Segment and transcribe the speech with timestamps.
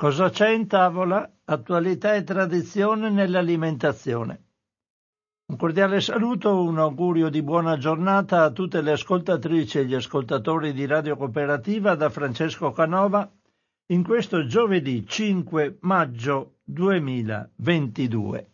[0.00, 1.30] Cosa c'è in tavola?
[1.44, 4.44] Attualità e tradizione nell'alimentazione.
[5.48, 10.72] Un cordiale saluto, un augurio di buona giornata a tutte le ascoltatrici e gli ascoltatori
[10.72, 13.30] di Radio Cooperativa da Francesco Canova
[13.88, 18.50] in questo giovedì 5 maggio 2022.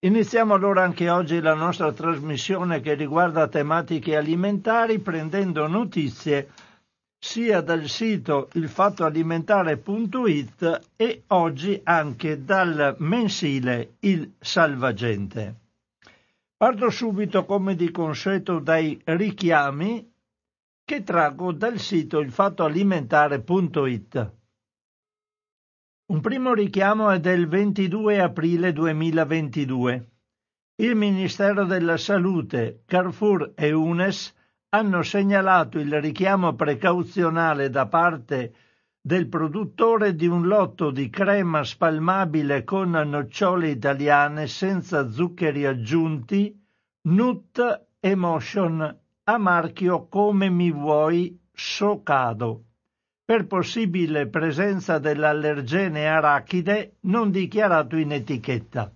[0.00, 6.48] Iniziamo allora anche oggi la nostra trasmissione che riguarda tematiche alimentari prendendo notizie
[7.22, 15.54] sia dal sito ilfattoalimentare.it e oggi anche dal mensile Il Salvagente.
[16.56, 20.10] Parto subito come di consueto dai richiami
[20.82, 24.32] che traggo dal sito ilfattoalimentare.it.
[26.06, 30.08] Un primo richiamo è del 22 aprile 2022.
[30.76, 34.38] Il Ministero della Salute, Carrefour e UNES
[34.72, 38.54] hanno segnalato il richiamo precauzionale da parte
[39.00, 46.56] del produttore di un lotto di crema spalmabile con nocciole italiane senza zuccheri aggiunti,
[47.02, 52.64] Nut Emotion a marchio Come mi vuoi Socado.
[53.24, 58.92] Per possibile presenza dell'allergene arachide non dichiarato in etichetta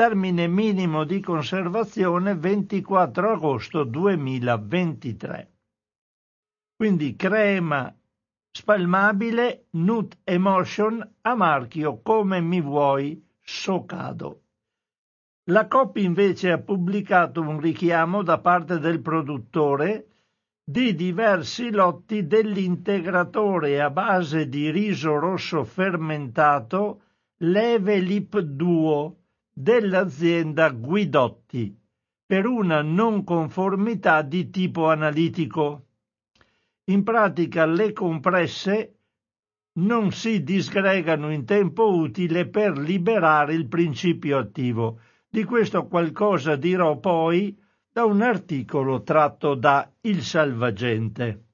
[0.00, 5.52] termine minimo di conservazione 24 agosto 2023.
[6.74, 7.94] Quindi crema
[8.50, 14.44] spalmabile Nut Emotion a marchio Come mi vuoi Socado.
[15.50, 20.06] La COP invece ha pubblicato un richiamo da parte del produttore
[20.64, 27.02] di diversi lotti dell'integratore a base di riso rosso fermentato
[27.42, 29.19] Levelip Duo
[29.60, 31.76] dell'azienda Guidotti
[32.24, 35.86] per una non conformità di tipo analitico.
[36.84, 38.94] In pratica le compresse
[39.72, 45.00] non si disgregano in tempo utile per liberare il principio attivo.
[45.28, 47.56] Di questo qualcosa dirò poi
[47.92, 51.44] da un articolo tratto da Il Salvagente.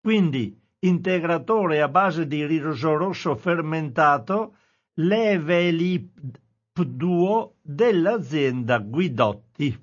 [0.00, 4.56] Quindi, integratore a base di riso rosso fermentato,
[4.94, 6.42] Levelip
[6.82, 9.80] duo dell'azienda Guidotti.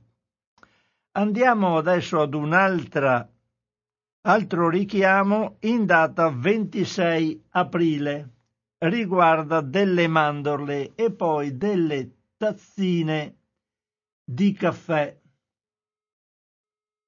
[1.13, 2.51] Andiamo adesso ad un
[4.23, 8.29] altro richiamo in data 26 aprile.
[8.79, 13.37] Riguarda delle mandorle e poi delle tazzine
[14.23, 15.17] di caffè.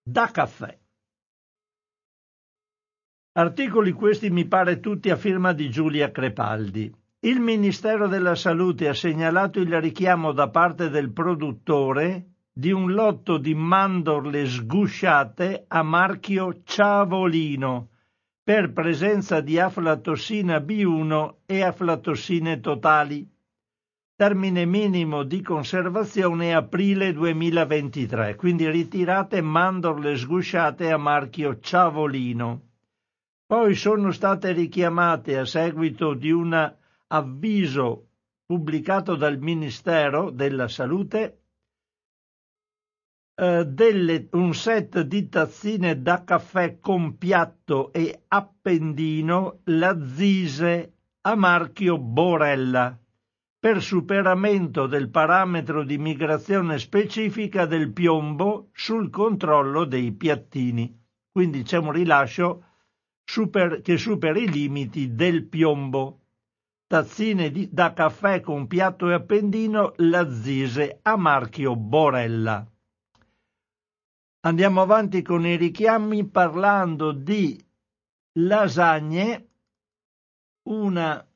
[0.03, 0.79] Da caffè.
[3.35, 7.02] Articoli questi mi pare tutti a firma di Giulia Crepaldi.
[7.25, 13.37] Il Ministero della Salute ha segnalato il richiamo da parte del produttore di un lotto
[13.37, 17.91] di mandorle sgusciate a marchio Ciavolino
[18.43, 23.25] per presenza di aflatossina B1 e aflatossine totali.
[24.17, 32.61] Termine minimo di conservazione aprile 2023, quindi ritirate mandorle sgusciate a marchio Ciavolino.
[33.45, 36.75] Poi sono state richiamate a seguito di una
[37.13, 38.09] avviso
[38.45, 41.41] pubblicato dal Ministero della Salute
[43.35, 51.35] eh, delle, un set di tazzine da caffè con piatto e appendino la Zise a
[51.35, 52.97] marchio Borella
[53.59, 60.99] per superamento del parametro di migrazione specifica del piombo sul controllo dei piattini.
[61.31, 62.65] Quindi c'è un rilascio
[63.23, 66.22] super, che supera i limiti del piombo
[66.93, 72.63] tazzine di, da caffè con piatto e appendino Lazzise a marchio Borella.
[74.41, 77.59] Andiamo avanti con i richiami parlando di
[78.33, 79.47] lasagne,
[80.69, 81.27] una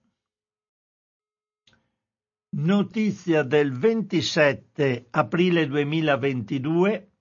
[2.58, 7.12] notizia del 27 aprile 2022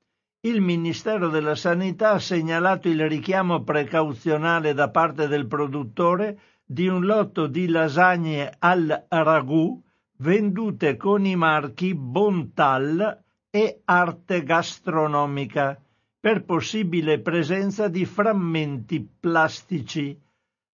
[0.41, 7.05] il Ministero della Sanità ha segnalato il richiamo precauzionale da parte del produttore di un
[7.05, 9.81] lotto di lasagne al ragù
[10.19, 15.81] vendute con i marchi Bontal e Arte Gastronomica
[16.19, 20.19] per possibile presenza di frammenti plastici.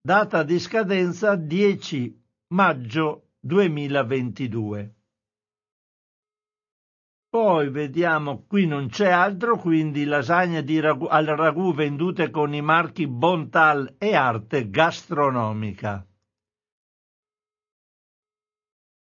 [0.00, 4.94] Data di scadenza 10 maggio 2022.
[7.30, 13.06] Poi vediamo, qui non c'è altro, quindi lasagne ragù, al ragù vendute con i marchi
[13.06, 16.04] Bontal e Arte Gastronomica.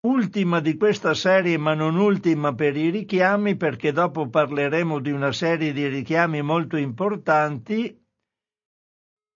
[0.06, 5.32] Ultima di questa serie, ma non ultima per i richiami, perché dopo parleremo di una
[5.32, 8.02] serie di richiami molto importanti,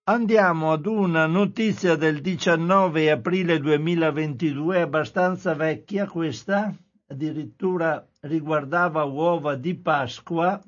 [0.09, 6.75] Andiamo ad una notizia del 19 aprile 2022, abbastanza vecchia questa,
[7.09, 10.63] addirittura riguardava uova di Pasqua,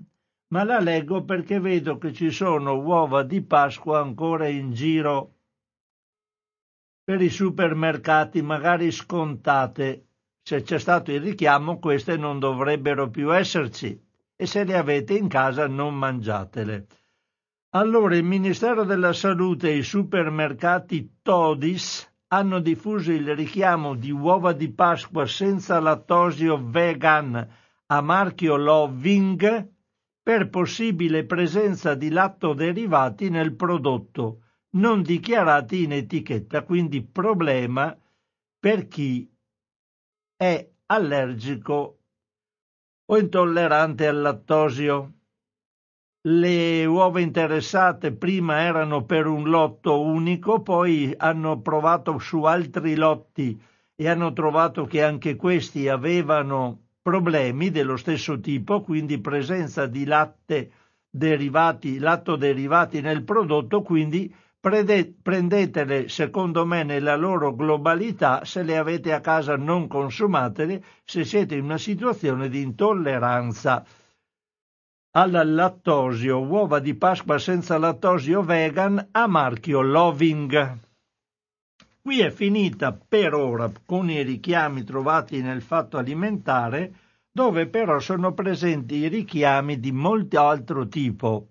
[0.49, 5.35] ma la leggo perché vedo che ci sono uova di Pasqua ancora in giro
[7.05, 10.07] per i supermercati, magari scontate.
[10.43, 14.01] Se c'è stato il richiamo, queste non dovrebbero più esserci
[14.35, 16.87] e se le avete in casa non mangiatele.
[17.71, 24.53] Allora il Ministero della Salute e i supermercati Todis hanno diffuso il richiamo di uova
[24.53, 27.49] di Pasqua senza lattosio vegan
[27.87, 29.69] a marchio Loving
[30.23, 34.43] per possibile presenza di lattoderivati nel prodotto
[34.73, 37.97] non dichiarati in etichetta, quindi problema
[38.59, 39.29] per chi
[40.37, 41.99] è allergico
[43.07, 45.15] o intollerante al lattosio.
[46.23, 53.59] Le uova interessate prima erano per un lotto unico, poi hanno provato su altri lotti
[53.95, 60.71] e hanno trovato che anche questi avevano problemi dello stesso tipo, quindi presenza di latte
[61.09, 64.31] derivati, latto derivati nel prodotto, quindi
[64.61, 71.55] prendetele secondo me nella loro globalità, se le avete a casa non consumatele, se siete
[71.55, 73.83] in una situazione di intolleranza
[75.13, 80.79] al lattosio, uova di Pasqua senza lattosio vegan a marchio Loving.
[82.01, 86.93] Qui è finita per ora con i richiami trovati nel fatto alimentare,
[87.33, 91.49] dove però sono presenti i richiami di molto altro tipo.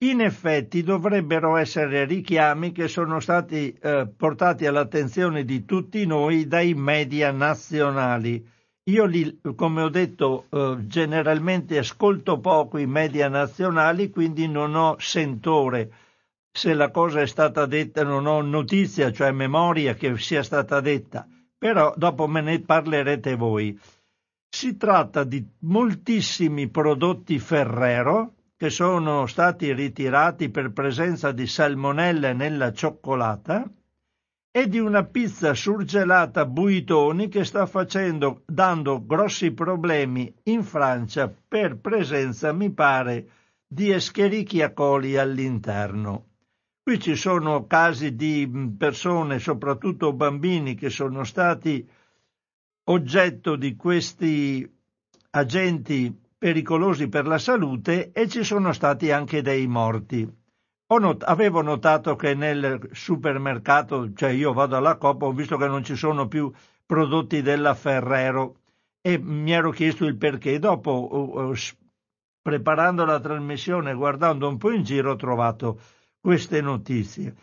[0.00, 6.74] In effetti dovrebbero essere richiami che sono stati eh, portati all'attenzione di tutti noi dai
[6.74, 8.46] media nazionali
[8.88, 14.96] io, li, come ho detto, eh, generalmente ascolto poco i media nazionali, quindi non ho
[14.98, 15.92] sentore.
[16.50, 21.26] Se la cosa è stata detta, non ho notizia, cioè memoria che sia stata detta,
[21.56, 23.78] però dopo me ne parlerete voi.
[24.48, 32.72] Si tratta di moltissimi prodotti Ferrero che sono stati ritirati per presenza di salmonelle nella
[32.72, 33.70] cioccolata
[34.58, 41.78] e di una pizza surgelata Buitoni che sta facendo, dando grossi problemi in Francia per
[41.78, 43.28] presenza, mi pare,
[43.68, 46.26] di Escherichia coli all'interno.
[46.82, 51.88] Qui ci sono casi di persone, soprattutto bambini, che sono stati
[52.86, 54.68] oggetto di questi
[55.30, 60.37] agenti pericolosi per la salute e ci sono stati anche dei morti
[60.96, 65.84] not- avevo notato che nel supermercato, cioè io vado alla Coppa, ho visto che non
[65.84, 66.50] ci sono più
[66.86, 68.60] prodotti della Ferrero
[69.02, 70.58] e mi ero chiesto il perché.
[70.58, 71.54] Dopo, uh, uh,
[72.40, 75.78] preparando la trasmissione, guardando un po' in giro, ho trovato
[76.18, 77.34] queste notizie.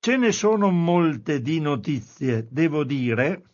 [0.00, 3.44] Ce ne sono molte di notizie, devo dire.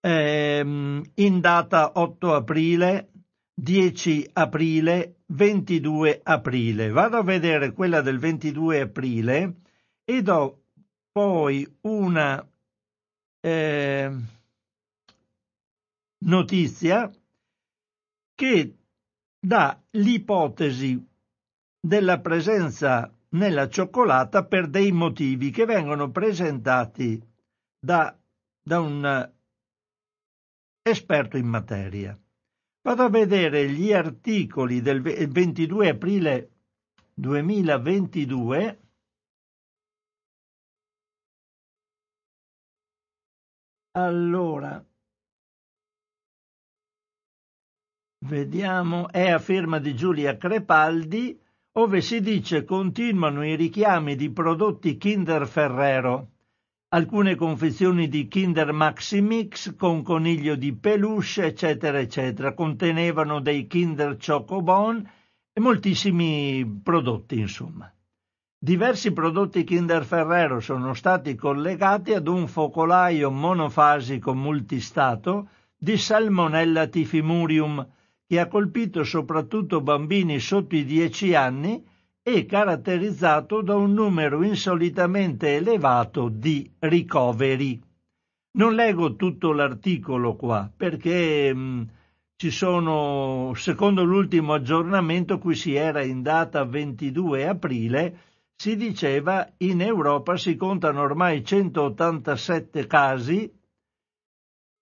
[0.00, 3.10] Ehm, in data 8 aprile
[3.54, 6.90] 10 aprile, 22 aprile.
[6.90, 9.54] Vado a vedere quella del 22 aprile
[10.04, 10.64] e do
[11.12, 12.46] poi una
[13.40, 14.10] eh,
[16.24, 17.10] notizia
[18.34, 18.76] che
[19.38, 21.06] dà l'ipotesi
[21.80, 27.22] della presenza nella cioccolata per dei motivi che vengono presentati
[27.78, 28.16] da,
[28.60, 29.32] da un
[30.82, 32.18] esperto in materia.
[32.84, 36.50] Vado a vedere gli articoli del 22 aprile
[37.14, 38.78] 2022
[43.96, 44.84] Allora,
[48.26, 51.40] vediamo, è a firma di Giulia Crepaldi,
[51.72, 56.33] dove si dice continuano i richiami di prodotti Kinder Ferrero
[56.94, 62.54] alcune confezioni di Kinder Maxi Mix con coniglio di peluche, eccetera, eccetera.
[62.54, 65.10] Contenevano dei Kinder Chocobon
[65.52, 67.92] e moltissimi prodotti, insomma.
[68.56, 77.84] Diversi prodotti Kinder Ferrero sono stati collegati ad un focolaio monofasico multistato di Salmonella tifimurium,
[78.24, 81.84] che ha colpito soprattutto bambini sotto i 10 anni
[82.26, 87.78] è caratterizzato da un numero insolitamente elevato di ricoveri.
[88.52, 91.82] Non leggo tutto l'articolo qua perché mh, mm,
[92.36, 98.18] ci sono, secondo l'ultimo aggiornamento, qui si era in data 22 aprile,
[98.56, 103.52] si diceva in Europa si contano ormai 187 casi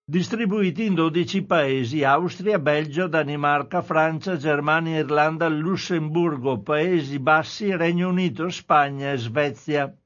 [0.05, 8.49] distribuiti in 12 paesi, Austria, Belgio, Danimarca, Francia, Germania, Irlanda, Lussemburgo, Paesi Bassi, Regno Unito,
[8.49, 9.97] Spagna e Svezia.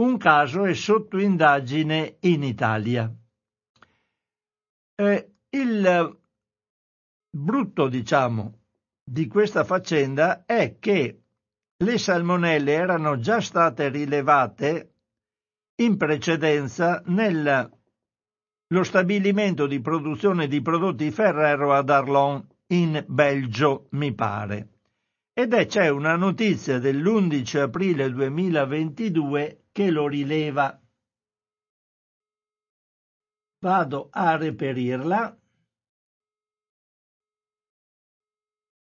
[0.00, 3.12] Un caso è sotto indagine in Italia.
[4.94, 6.18] Eh, il
[7.30, 8.58] brutto, diciamo,
[9.02, 11.22] di questa faccenda è che
[11.76, 14.92] le salmonelle erano già state rilevate
[15.76, 17.02] in precedenza
[18.70, 24.68] nello stabilimento di produzione di prodotti Ferrero ad Arlon in Belgio, mi pare.
[25.32, 30.78] Ed è c'è una notizia dell'11 aprile 2022 che lo rileva.
[33.60, 35.38] Vado a reperirla.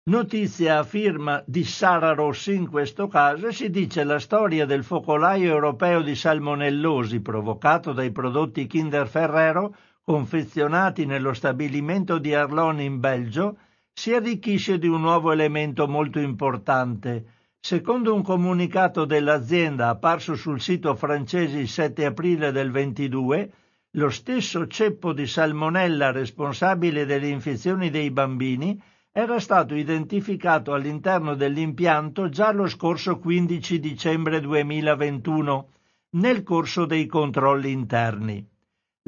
[0.09, 5.53] Notizia a firma di Sara Rossi in questo caso si dice la storia del focolaio
[5.53, 13.59] europeo di salmonellosi provocato dai prodotti Kinder Ferrero confezionati nello stabilimento di Arlon in Belgio
[13.93, 17.27] si arricchisce di un nuovo elemento molto importante.
[17.61, 23.53] Secondo un comunicato dell'azienda apparso sul sito francese il 7 aprile del 22,
[23.91, 28.81] lo stesso ceppo di salmonella responsabile delle infezioni dei bambini
[29.21, 35.69] era stato identificato all'interno dell'impianto già lo scorso 15 dicembre 2021,
[36.11, 38.49] nel corso dei controlli interni.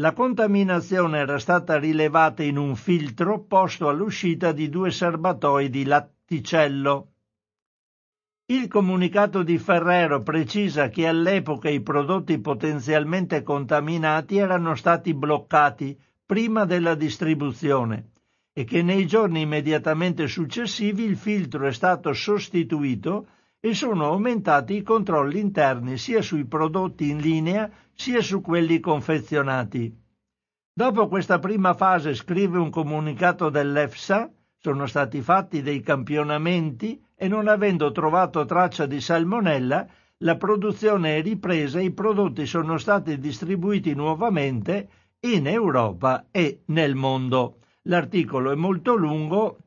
[0.00, 7.12] La contaminazione era stata rilevata in un filtro posto all'uscita di due serbatoi di latticello.
[8.46, 16.64] Il comunicato di Ferrero precisa che all'epoca i prodotti potenzialmente contaminati erano stati bloccati prima
[16.64, 18.10] della distribuzione
[18.52, 23.26] e che nei giorni immediatamente successivi il filtro è stato sostituito
[23.60, 29.94] e sono aumentati i controlli interni sia sui prodotti in linea sia su quelli confezionati.
[30.72, 37.48] Dopo questa prima fase, scrive un comunicato dell'EFSA, sono stati fatti dei campionamenti e non
[37.48, 39.86] avendo trovato traccia di salmonella,
[40.18, 44.88] la produzione è ripresa e i prodotti sono stati distribuiti nuovamente
[45.20, 47.59] in Europa e nel mondo.
[47.90, 49.58] L'articolo è molto lungo,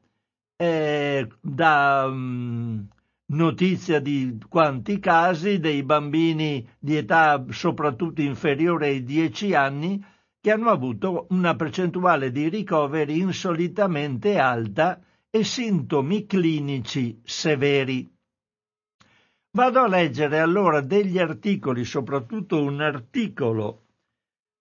[0.56, 2.88] eh, dà um,
[3.34, 10.02] notizia di quanti casi dei bambini di età soprattutto inferiore ai 10 anni
[10.40, 18.10] che hanno avuto una percentuale di ricoveri insolitamente alta e sintomi clinici severi.
[19.52, 23.82] Vado a leggere allora degli articoli, soprattutto un articolo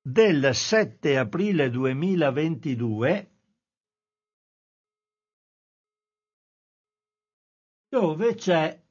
[0.02, 3.31] del 7 aprile 2022
[7.92, 8.82] dove c'è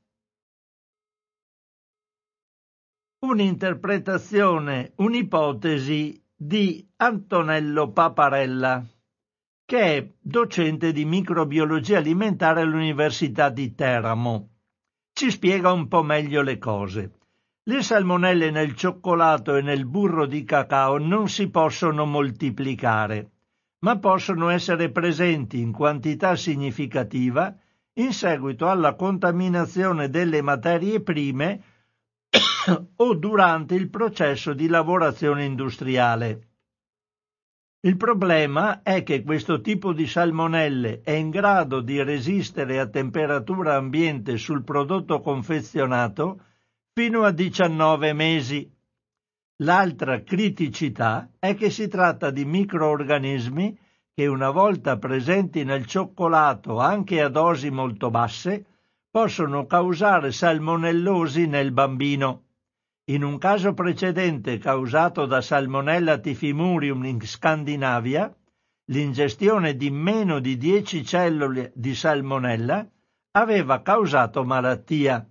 [3.25, 8.85] un'interpretazione, un'ipotesi di Antonello Paparella,
[9.65, 14.49] che è docente di microbiologia alimentare all'Università di Teramo.
[15.11, 17.17] Ci spiega un po' meglio le cose.
[17.63, 23.31] Le salmonelle nel cioccolato e nel burro di cacao non si possono moltiplicare,
[23.79, 27.57] ma possono essere presenti in quantità significativa
[27.95, 31.63] in seguito alla contaminazione delle materie prime
[32.95, 36.47] o durante il processo di lavorazione industriale.
[37.83, 43.75] Il problema è che questo tipo di salmonelle è in grado di resistere a temperatura
[43.75, 46.43] ambiente sul prodotto confezionato
[46.93, 48.71] fino a 19 mesi.
[49.63, 53.77] L'altra criticità è che si tratta di microorganismi
[54.21, 58.65] che una volta presenti nel cioccolato anche a dosi molto basse,
[59.09, 62.43] possono causare salmonellosi nel bambino.
[63.05, 68.31] In un caso precedente causato da Salmonella tifimurium in Scandinavia,
[68.91, 72.87] l'ingestione di meno di 10 cellule di salmonella
[73.31, 75.27] aveva causato malattia.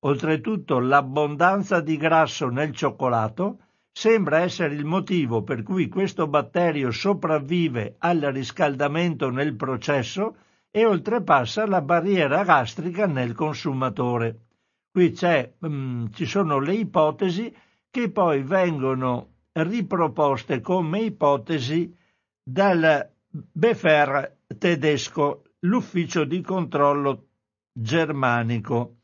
[0.00, 3.58] Oltretutto l'abbondanza di grasso nel cioccolato
[3.92, 10.36] sembra essere il motivo per cui questo batterio sopravvive al riscaldamento nel processo
[10.70, 14.46] e oltrepassa la barriera gastrica nel consumatore.
[14.90, 15.14] Qui
[15.60, 17.54] um, ci sono le ipotesi
[17.90, 21.94] che poi vengono riproposte come ipotesi
[22.42, 27.28] dal BFR tedesco, l'ufficio di controllo
[27.72, 28.96] germanico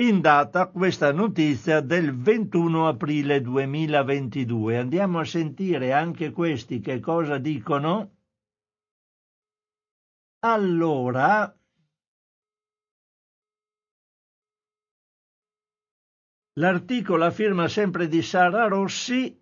[0.00, 4.78] in data questa notizia del 21 aprile 2022.
[4.78, 8.16] Andiamo a sentire anche questi che cosa dicono.
[10.38, 11.54] Allora,
[16.54, 19.38] l'articolo a firma sempre di Sara Rossi,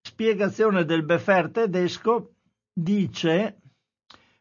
[0.00, 2.36] spiegazione del Befer tedesco,
[2.72, 3.60] dice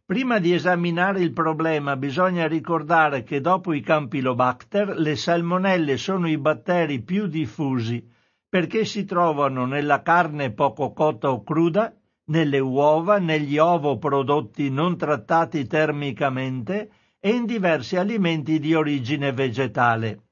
[0.09, 6.39] Prima di esaminare il problema bisogna ricordare che dopo i Campylobacter le salmonelle sono i
[6.39, 8.03] batteri più diffusi
[8.49, 11.95] perché si trovano nella carne poco cotta o cruda,
[12.31, 16.89] nelle uova, negli ovoprodotti non trattati termicamente
[17.19, 20.23] e in diversi alimenti di origine vegetale.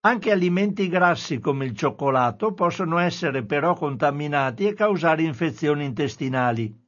[0.00, 6.85] Anche alimenti grassi come il cioccolato possono essere però contaminati e causare infezioni intestinali.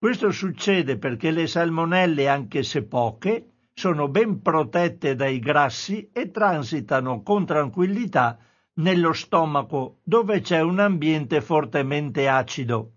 [0.00, 7.22] Questo succede perché le salmonelle, anche se poche, sono ben protette dai grassi e transitano
[7.22, 8.38] con tranquillità
[8.76, 12.92] nello stomaco, dove c'è un ambiente fortemente acido.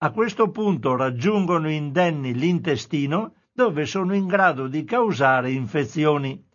[0.00, 6.46] A questo punto raggiungono indenni l'intestino, dove sono in grado di causare infezioni.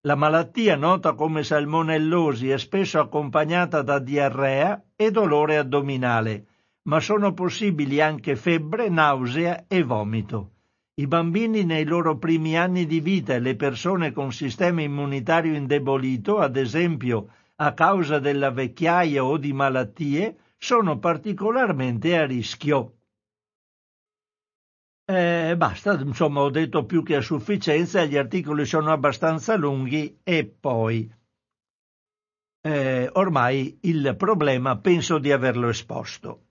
[0.00, 6.46] La malattia, nota come salmonellosi, è spesso accompagnata da diarrea e dolore addominale
[6.84, 10.50] ma sono possibili anche febbre, nausea e vomito.
[10.96, 16.38] I bambini nei loro primi anni di vita e le persone con sistema immunitario indebolito,
[16.38, 22.98] ad esempio a causa della vecchiaia o di malattie, sono particolarmente a rischio.
[25.06, 30.46] Eh, basta, insomma, ho detto più che a sufficienza, gli articoli sono abbastanza lunghi e
[30.46, 31.12] poi
[32.62, 36.43] eh, ormai il problema penso di averlo esposto.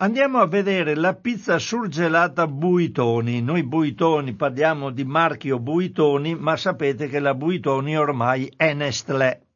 [0.00, 3.42] Andiamo a vedere la pizza surgelata Buitoni.
[3.42, 9.46] Noi Buitoni parliamo di marchio Buitoni, ma sapete che la Buitoni ormai è Nestlé.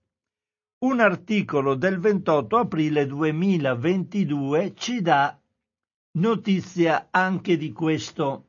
[0.79, 5.39] Un articolo del 28 aprile 2022 ci dà
[6.19, 8.49] notizia anche di questo,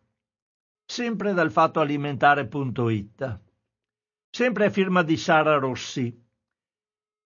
[0.83, 3.39] sempre dal fattoalimentare.it.
[4.31, 6.22] Sempre a firma di Sara Rossi.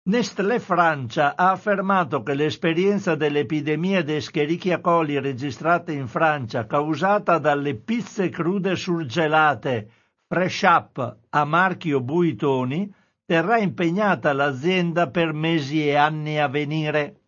[0.05, 7.77] Nestlé Francia ha affermato che l'esperienza dell'epidemia di Escherichia coli registrata in Francia, causata dalle
[7.77, 9.91] pizze crude surgelate
[10.27, 12.93] Fresh Up a marchio Buitoni,
[13.25, 17.21] terrà impegnata l'azienda per mesi e anni a venire.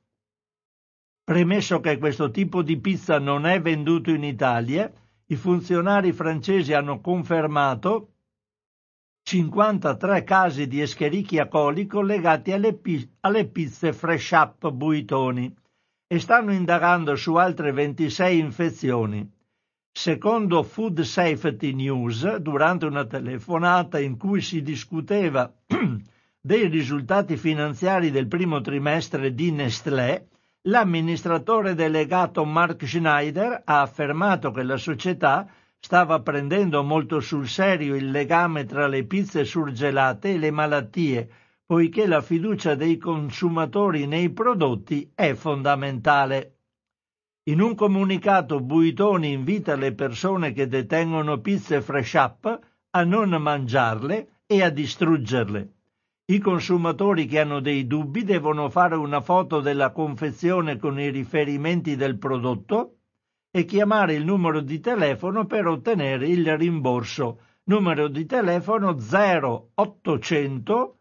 [1.22, 4.92] Premesso che questo tipo di pizza non è venduto in Italia,
[5.26, 8.13] i funzionari francesi hanno confermato
[9.26, 15.50] 53 casi di Escherichia coli collegati alle, pi- alle pizze Fresh Up Buitoni
[16.06, 19.26] e stanno indagando su altre 26 infezioni.
[19.90, 25.50] Secondo Food Safety News, durante una telefonata in cui si discuteva
[26.38, 30.28] dei risultati finanziari del primo trimestre di Nestlé,
[30.64, 35.48] l'amministratore delegato Mark Schneider ha affermato che la società
[35.84, 41.28] stava prendendo molto sul serio il legame tra le pizze surgelate e le malattie,
[41.66, 46.60] poiché la fiducia dei consumatori nei prodotti è fondamentale.
[47.50, 52.58] In un comunicato Buitoni invita le persone che detengono pizze fresh up
[52.92, 55.72] a non mangiarle e a distruggerle.
[56.32, 61.94] I consumatori che hanno dei dubbi devono fare una foto della confezione con i riferimenti
[61.94, 63.00] del prodotto
[63.56, 67.38] e chiamare il numero di telefono per ottenere il rimborso.
[67.66, 70.98] Numero di telefono 0800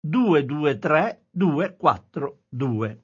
[0.00, 3.02] 223 242.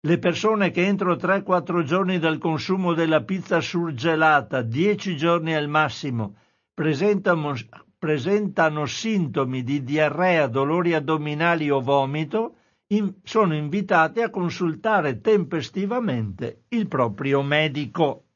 [0.00, 6.36] Le persone che entro 3-4 giorni dal consumo della pizza surgelata, 10 giorni al massimo,
[6.74, 7.54] presentano,
[7.98, 12.56] presentano sintomi di diarrea, dolori addominali o vomito,
[12.92, 18.26] in, sono invitati a consultare tempestivamente il proprio medico.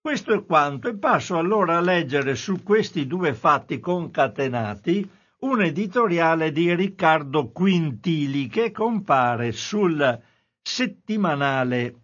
[0.00, 5.10] Questo è quanto e passo allora a leggere su questi due fatti concatenati
[5.40, 10.20] un editoriale di Riccardo Quintili che compare sul
[10.62, 11.94] settimanale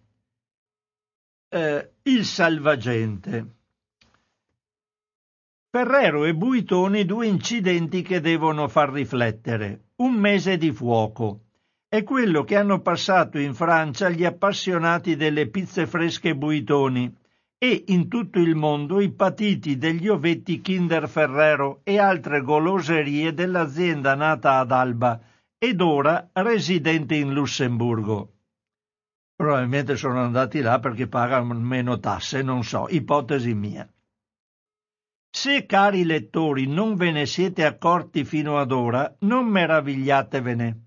[1.48, 3.52] eh, Il Salvagente.
[5.70, 9.83] Ferrero e Buitoni due incidenti che devono far riflettere.
[9.96, 11.42] Un mese di fuoco.
[11.86, 17.16] È quello che hanno passato in Francia gli appassionati delle pizze fresche Buitoni
[17.56, 24.16] e in tutto il mondo i patiti degli ovetti Kinder Ferrero e altre goloserie dell'azienda
[24.16, 25.20] nata ad Alba
[25.56, 28.32] ed ora residente in Lussemburgo.
[29.36, 33.88] Probabilmente sono andati là perché pagano meno tasse, non so, ipotesi mia.
[35.36, 40.82] Se, cari lettori, non ve ne siete accorti fino ad ora, non meravigliatevene.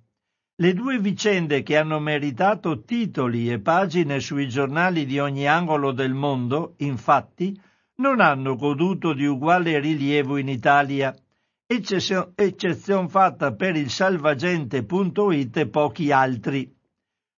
[0.56, 6.14] Le due vicende che hanno meritato titoli e pagine sui giornali di ogni angolo del
[6.14, 7.60] mondo, infatti,
[7.96, 11.14] non hanno goduto di uguale rilievo in Italia,
[11.68, 16.74] eccezione fatta per il salvagente.it e pochi altri.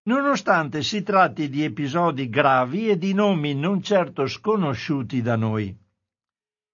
[0.03, 5.87] nonostante si tratti di episodi gravi e di nomi non certo sconosciuti da noi.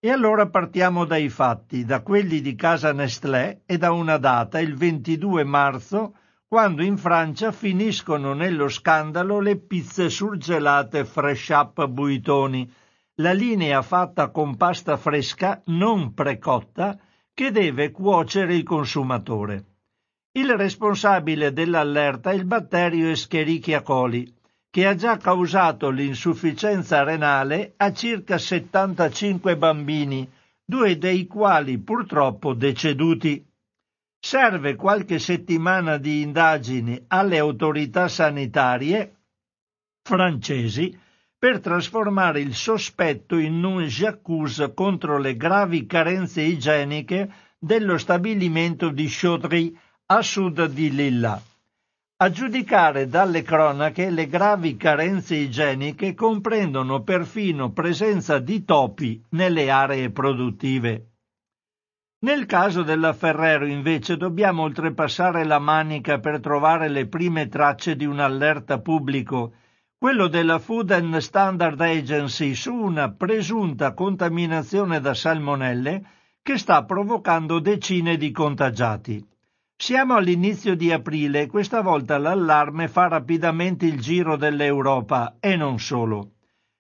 [0.06, 4.76] E allora partiamo dai fatti, da quelli di casa Nestlé e da una data, il
[4.76, 6.16] 22 marzo,
[6.48, 12.72] quando in Francia finiscono nello scandalo le pizze surgelate Fresh Up Buitoni,
[13.16, 17.00] la linea fatta con pasta fresca non precotta
[17.34, 19.66] che deve cuocere il consumatore.
[20.34, 24.32] Il responsabile dell'allerta è il batterio Escherichia coli,
[24.76, 30.30] che ha già causato l'insufficienza renale a circa 75 bambini,
[30.66, 33.42] due dei quali purtroppo deceduti.
[34.20, 39.16] Serve qualche settimana di indagini alle autorità sanitarie
[40.04, 41.00] francesi
[41.38, 49.08] per trasformare il sospetto in un j'accuse contro le gravi carenze igieniche dello stabilimento di
[49.08, 49.74] Chaudry
[50.08, 51.42] a sud di Lilla.
[52.18, 60.10] A giudicare dalle cronache le gravi carenze igieniche comprendono perfino presenza di topi nelle aree
[60.12, 61.10] produttive.
[62.20, 68.06] Nel caso della Ferrero invece dobbiamo oltrepassare la manica per trovare le prime tracce di
[68.06, 69.56] un allerta pubblico
[69.98, 76.06] quello della Food and Standard Agency su una presunta contaminazione da salmonelle
[76.42, 79.34] che sta provocando decine di contagiati.
[79.78, 85.80] Siamo all'inizio di aprile e questa volta l'allarme fa rapidamente il giro dell'Europa e non
[85.80, 86.32] solo.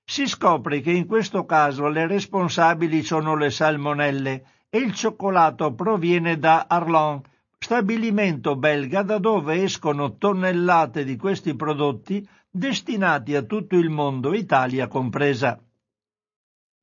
[0.03, 6.39] Si scopre che in questo caso le responsabili sono le salmonelle e il cioccolato proviene
[6.39, 7.21] da Arlon,
[7.60, 14.88] stabilimento belga da dove escono tonnellate di questi prodotti destinati a tutto il mondo, Italia
[14.88, 15.60] compresa.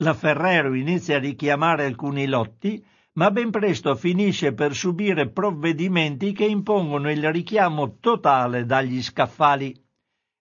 [0.03, 6.45] La Ferrero inizia a richiamare alcuni lotti, ma ben presto finisce per subire provvedimenti che
[6.45, 9.75] impongono il richiamo totale dagli scaffali.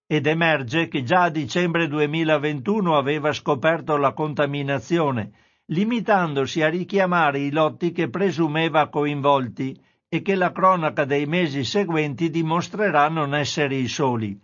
[0.07, 5.31] Ed emerge che già a dicembre 2021 aveva scoperto la contaminazione,
[5.65, 12.29] limitandosi a richiamare i lotti che presumeva coinvolti e che la cronaca dei mesi seguenti
[12.29, 14.39] dimostrerà non essere i soli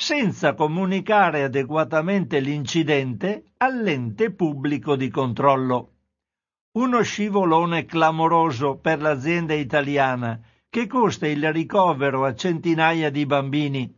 [0.00, 5.99] senza comunicare adeguatamente l'incidente all'ente pubblico di controllo.
[6.72, 13.92] Uno scivolone clamoroso per l'azienda italiana che costa il ricovero a centinaia di bambini.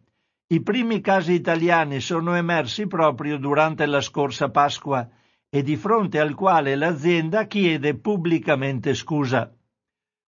[0.47, 5.07] I primi casi italiani sono emersi proprio durante la scorsa Pasqua
[5.51, 9.55] e di fronte al quale l'azienda chiede pubblicamente scusa.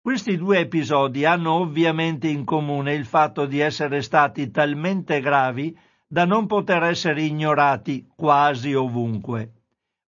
[0.00, 5.78] Questi due episodi hanno ovviamente in comune il fatto di essere stati talmente gravi
[6.08, 9.61] da non poter essere ignorati quasi ovunque.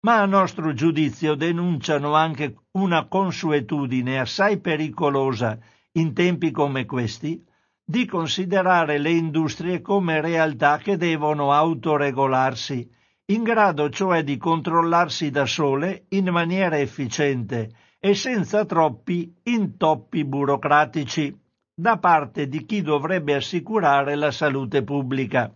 [0.05, 5.57] Ma a nostro giudizio denunciano anche una consuetudine assai pericolosa
[5.93, 7.41] in tempi come questi
[7.85, 12.91] di considerare le industrie come realtà che devono autoregolarsi,
[13.27, 21.33] in grado cioè di controllarsi da sole in maniera efficiente e senza troppi intoppi burocratici
[21.73, 25.55] da parte di chi dovrebbe assicurare la salute pubblica.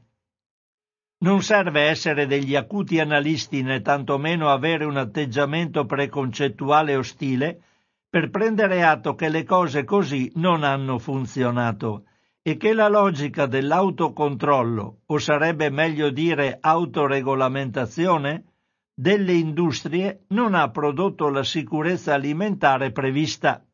[1.18, 7.62] Non serve essere degli acuti analisti né tantomeno avere un atteggiamento preconcettuale ostile
[8.08, 12.04] per prendere atto che le cose così non hanno funzionato
[12.42, 18.44] e che la logica dell'autocontrollo, o sarebbe meglio dire autoregolamentazione,
[18.94, 23.64] delle industrie non ha prodotto la sicurezza alimentare prevista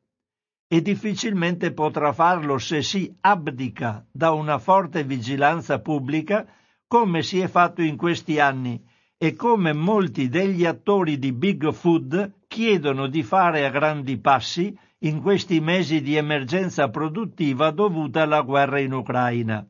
[0.68, 6.46] e difficilmente potrà farlo se si abdica da una forte vigilanza pubblica
[6.92, 8.78] come si è fatto in questi anni
[9.16, 15.22] e come molti degli attori di Big Food chiedono di fare a grandi passi in
[15.22, 19.66] questi mesi di emergenza produttiva dovuta alla guerra in Ucraina.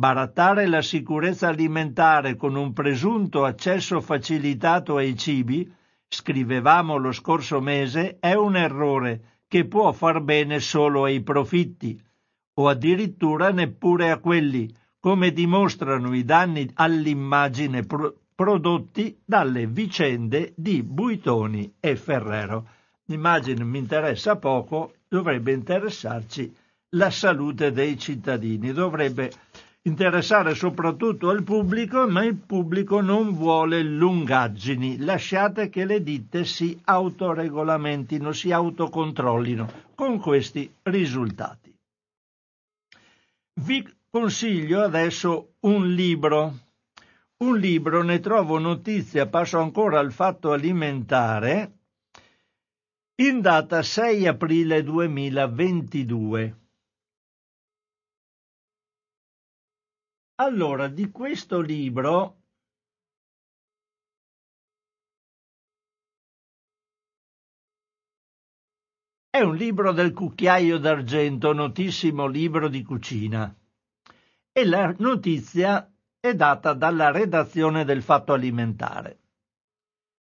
[0.00, 5.70] Barattare la sicurezza alimentare con un presunto accesso facilitato ai cibi,
[6.08, 12.02] scrivevamo lo scorso mese, è un errore che può far bene solo ai profitti,
[12.54, 14.74] o addirittura neppure a quelli,
[15.06, 22.66] come dimostrano i danni all'immagine pro- prodotti dalle vicende di Buitoni e Ferrero.
[23.04, 26.52] L'immagine mi interessa poco, dovrebbe interessarci
[26.96, 29.30] la salute dei cittadini, dovrebbe
[29.82, 34.98] interessare soprattutto al pubblico, ma il pubblico non vuole lungaggini.
[34.98, 41.72] Lasciate che le ditte si autoregolamentino, si autocontrollino con questi risultati.
[43.60, 46.40] Vi consiglio adesso un libro.
[47.44, 51.80] Un libro, ne trovo notizia, passo ancora al fatto alimentare,
[53.16, 56.60] in data 6 aprile 2022
[60.36, 62.40] Allora, di questo libro
[69.28, 73.54] È un libro del cucchiaio d'argento, notissimo libro di cucina.
[74.58, 75.86] E la notizia
[76.18, 79.18] è data dalla redazione del Fatto Alimentare.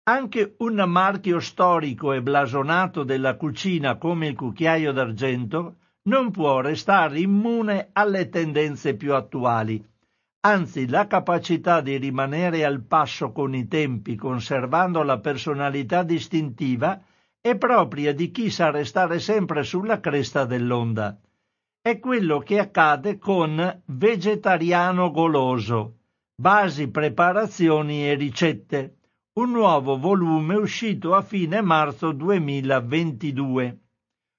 [0.04, 7.20] Anche un marchio storico e blasonato della cucina come il cucchiaio d'argento non può restare
[7.20, 9.86] immune alle tendenze più attuali.
[10.46, 16.98] Anzi, la capacità di rimanere al passo con i tempi, conservando la personalità distintiva,
[17.38, 21.20] è propria di chi sa restare sempre sulla cresta dell'onda.
[21.84, 25.96] È quello che accade con Vegetariano Goloso,
[26.32, 28.98] Basi, preparazioni e ricette,
[29.40, 33.80] un nuovo volume uscito a fine marzo 2022,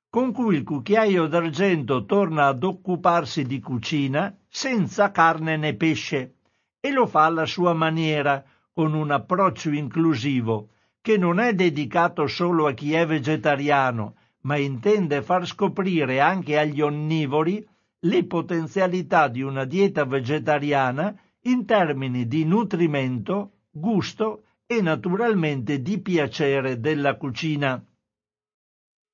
[0.10, 6.36] con cui il cucchiaio d'argento torna ad occuparsi di cucina senza carne né pesce
[6.79, 10.69] e lo fa alla sua maniera, con un approccio inclusivo,
[11.01, 16.82] che non è dedicato solo a chi è vegetariano, ma intende far scoprire anche agli
[16.82, 17.65] onnivori
[17.99, 26.79] le potenzialità di una dieta vegetariana in termini di nutrimento, gusto e naturalmente di piacere
[26.79, 27.84] della cucina.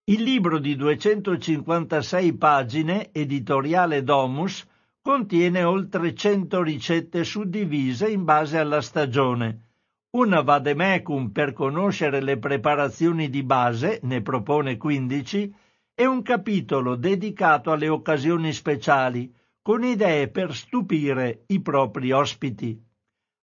[0.06, 4.68] Il libro di 256 pagine, editoriale Domus,
[5.02, 9.69] contiene oltre 100 ricette suddivise in base alla stagione,
[10.12, 15.54] una vademecum per conoscere le preparazioni di base, ne propone 15,
[15.94, 22.82] e un capitolo dedicato alle occasioni speciali, con idee per stupire i propri ospiti.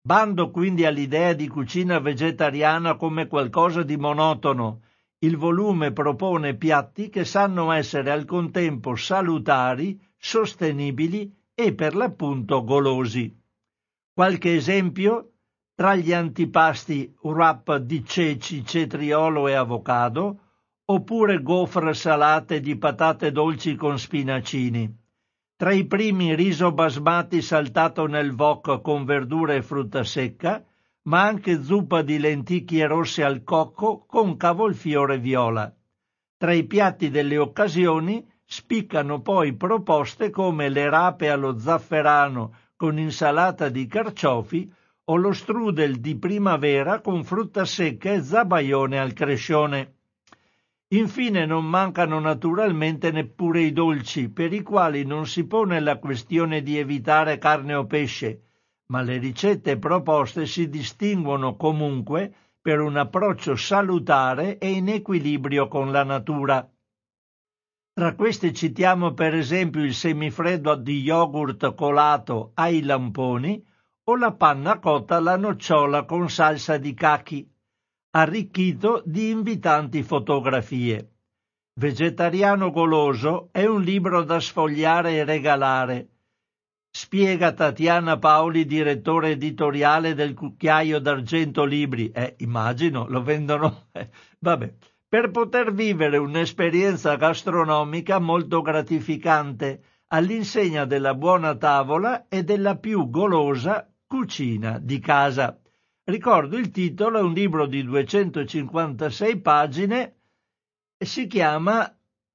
[0.05, 4.83] Bando quindi all'idea di cucina vegetariana come qualcosa di monotono.
[5.19, 13.35] Il volume propone piatti che sanno essere al contempo salutari, sostenibili e per l'appunto golosi.
[14.13, 15.32] Qualche esempio?
[15.75, 20.39] Tra gli antipasti wrap di ceci, cetriolo e avocado,
[20.85, 25.01] oppure gofre salate di patate dolci con spinacini.
[25.55, 30.63] Tra i primi riso basmati saltato nel wok con verdura e frutta secca,
[31.03, 35.73] ma anche zuppa di lenticchie rosse al cocco con cavolfiore viola.
[36.37, 43.69] Tra i piatti delle occasioni spiccano poi proposte come le rape allo zafferano con insalata
[43.69, 44.71] di carciofi
[45.05, 49.95] o lo strudel di primavera con frutta secca e zabaione al crescione.
[50.93, 56.61] Infine non mancano naturalmente neppure i dolci, per i quali non si pone la questione
[56.61, 58.43] di evitare carne o pesce,
[58.87, 65.91] ma le ricette proposte si distinguono comunque per un approccio salutare e in equilibrio con
[65.91, 66.65] la natura.
[67.91, 73.61] Tra queste citiamo per esempio il semifreddo di yogurt colato ai lamponi,
[74.05, 77.49] o la panna cotta alla nocciola con salsa di cachi,
[78.11, 81.11] arricchito di invitanti fotografie.
[81.75, 86.07] Vegetariano goloso è un libro da sfogliare e regalare.
[86.91, 92.11] Spiega Tatiana Paoli, direttore editoriale del Cucchiaio d'Argento Libri.
[92.11, 93.87] Eh, immagino, lo vendono.
[94.39, 94.73] Vabbè.
[95.07, 103.92] Per poter vivere un'esperienza gastronomica molto gratificante, all'insegna della buona tavola e della più golosa
[104.13, 105.59] Cucina di casa.
[106.03, 110.15] Ricordo il titolo, è un libro di 256 pagine
[110.95, 111.91] e si chiama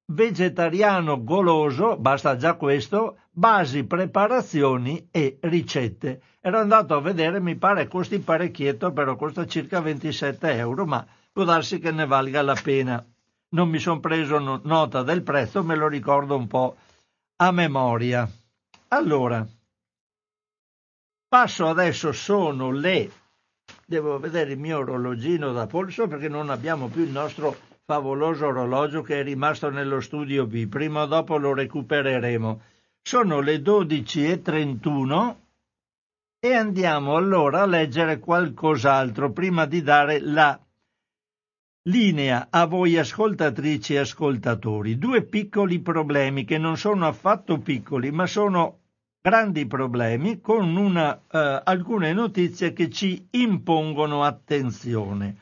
[0.06, 6.20] Vegetariano goloso, basta già questo, basi, preparazioni e ricette.
[6.40, 11.44] Ero andato a vedere, mi pare costi parecchietto, però costa circa 27 euro, ma può
[11.44, 13.06] darsi che ne valga la pena.
[13.50, 16.74] Non mi sono preso nota del prezzo, me lo ricordo un po'
[17.36, 18.28] a memoria.
[18.88, 19.46] Allora,
[21.28, 23.10] Passo adesso, sono le...
[23.84, 29.02] Devo vedere il mio orologino da polso perché non abbiamo più il nostro favoloso orologio
[29.02, 30.66] che è rimasto nello studio B.
[30.68, 32.62] Prima o dopo lo recupereremo.
[33.02, 35.36] Sono le 12.31
[36.40, 40.58] e andiamo allora a leggere qualcos'altro prima di dare la
[41.82, 44.96] linea a voi ascoltatrici e ascoltatori.
[44.96, 48.77] Due piccoli problemi che non sono affatto piccoli, ma sono
[49.20, 55.36] grandi problemi con una, eh, alcune notizie che ci impongono attenzione.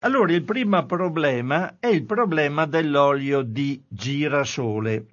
[0.00, 5.06] Allora, il primo problema è il problema dell'olio di girasole.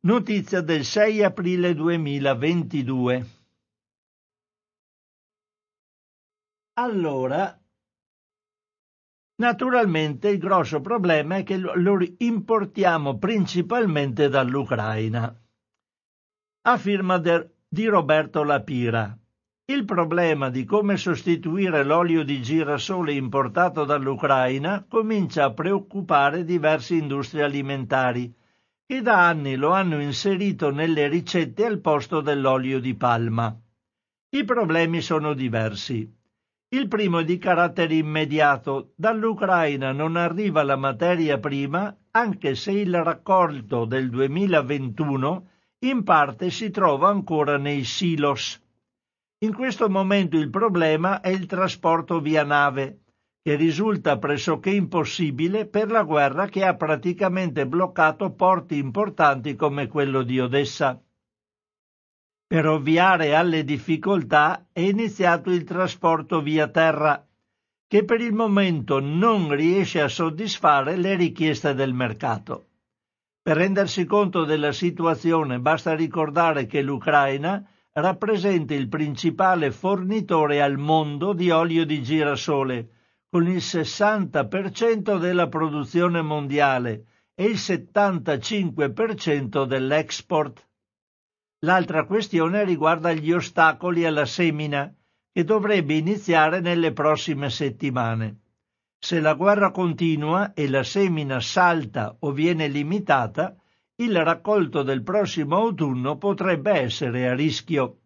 [0.00, 3.26] Notizia del 6 aprile 2022.
[6.74, 7.58] Allora,
[9.36, 15.34] naturalmente il grosso problema è che lo importiamo principalmente dall'Ucraina
[16.62, 19.16] a firma del di Roberto Lapira.
[19.66, 27.42] Il problema di come sostituire l'olio di girasole importato dall'Ucraina comincia a preoccupare diverse industrie
[27.42, 28.32] alimentari,
[28.86, 33.54] che da anni lo hanno inserito nelle ricette al posto dell'olio di palma.
[34.30, 36.10] I problemi sono diversi.
[36.70, 38.92] Il primo è di carattere immediato.
[38.94, 45.48] Dall'Ucraina non arriva la materia prima, anche se il raccolto del 2021
[45.80, 48.60] in parte si trova ancora nei silos.
[49.44, 53.02] In questo momento il problema è il trasporto via nave,
[53.40, 60.22] che risulta pressoché impossibile per la guerra che ha praticamente bloccato porti importanti come quello
[60.22, 61.00] di Odessa.
[62.48, 67.24] Per ovviare alle difficoltà è iniziato il trasporto via terra,
[67.86, 72.67] che per il momento non riesce a soddisfare le richieste del mercato.
[73.42, 81.32] Per rendersi conto della situazione basta ricordare che l'Ucraina rappresenta il principale fornitore al mondo
[81.32, 82.90] di olio di girasole,
[83.30, 90.66] con il 60% della produzione mondiale e il 75% dell'export.
[91.60, 94.92] L'altra questione riguarda gli ostacoli alla semina,
[95.32, 98.40] che dovrebbe iniziare nelle prossime settimane.
[99.00, 103.56] Se la guerra continua e la semina salta o viene limitata,
[103.96, 107.98] il raccolto del prossimo autunno potrebbe essere a rischio.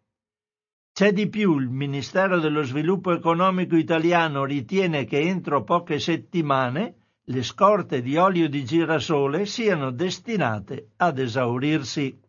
[0.93, 7.43] C'è di più, il Ministero dello Sviluppo Economico italiano ritiene che entro poche settimane le
[7.43, 12.21] scorte di olio di girasole siano destinate ad esaurirsi.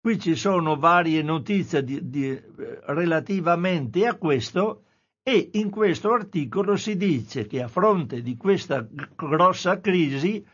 [0.00, 2.38] Qui ci sono varie notizie di, di,
[2.86, 4.84] relativamente a questo
[5.22, 10.44] e in questo articolo si dice che a fronte di questa grossa crisi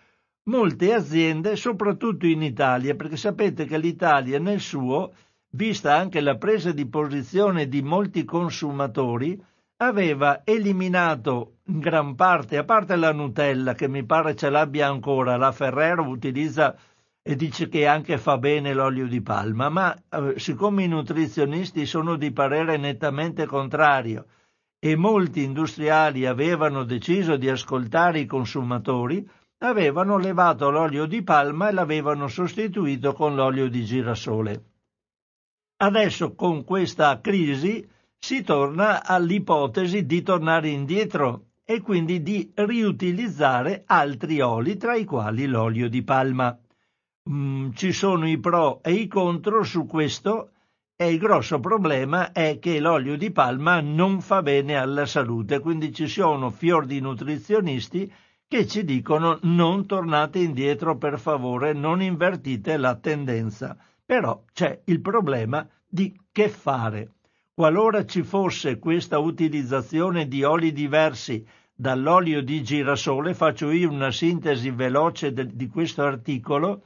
[0.44, 5.12] molte aziende, soprattutto in Italia, perché sapete che l'Italia nel suo
[5.50, 9.40] vista anche la presa di posizione di molti consumatori,
[9.79, 15.37] aveva eliminato in gran parte, a parte la Nutella, che mi pare ce l'abbia ancora,
[15.37, 16.76] la Ferrero utilizza
[17.22, 22.16] e dice che anche fa bene l'olio di palma, ma eh, siccome i nutrizionisti sono
[22.16, 24.26] di parere nettamente contrario
[24.90, 31.72] e molti industriali avevano deciso di ascoltare i consumatori, avevano levato l'olio di palma e
[31.72, 34.64] l'avevano sostituito con l'olio di girasole.
[35.79, 37.85] Adesso con questa crisi
[38.16, 45.46] si torna all'ipotesi di tornare indietro e quindi di riutilizzare altri oli, tra i quali
[45.46, 46.57] l'olio di palma.
[47.29, 50.51] Mm, ci sono i pro e i contro su questo
[50.98, 55.92] e il grosso problema è che l'olio di palma non fa bene alla salute, quindi
[55.92, 58.11] ci sono fior di nutrizionisti
[58.48, 63.76] che ci dicono non tornate indietro per favore, non invertite la tendenza.
[64.06, 67.11] Però c'è il problema di che fare.
[67.52, 74.70] Qualora ci fosse questa utilizzazione di oli diversi dall'olio di girasole, faccio io una sintesi
[74.70, 76.85] veloce de, di questo articolo,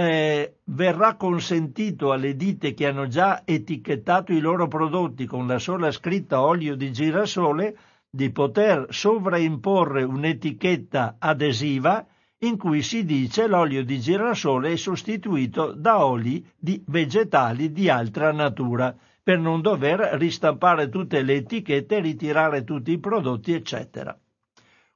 [0.00, 5.90] eh, verrà consentito alle ditte che hanno già etichettato i loro prodotti con la sola
[5.90, 7.76] scritta olio di girasole
[8.08, 12.06] di poter sovraimporre un'etichetta adesiva
[12.38, 18.32] in cui si dice l'olio di girasole è sostituito da oli di vegetali di altra
[18.32, 24.18] natura, per non dover ristampare tutte le etichette, ritirare tutti i prodotti, eccetera.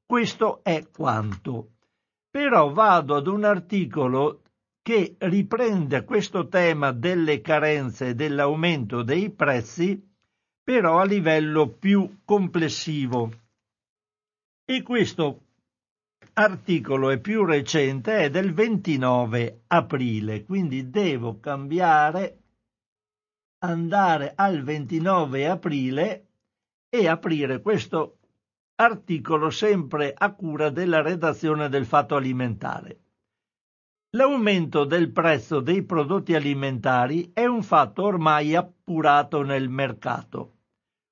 [0.06, 1.72] Questo è quanto.
[2.30, 4.43] Però vado ad un articolo
[4.84, 9.98] che riprende questo tema delle carenze e dell'aumento dei prezzi,
[10.62, 13.32] però a livello più complessivo.
[14.62, 15.40] E questo
[16.34, 22.40] articolo è più recente, è del 29 aprile, quindi devo cambiare,
[23.60, 26.26] andare al 29 aprile
[26.90, 28.18] e aprire questo
[28.74, 32.98] articolo sempre a cura della redazione del Fatto Alimentare.
[34.14, 40.53] L'aumento del prezzo dei prodotti alimentari è un fatto ormai appurato nel mercato.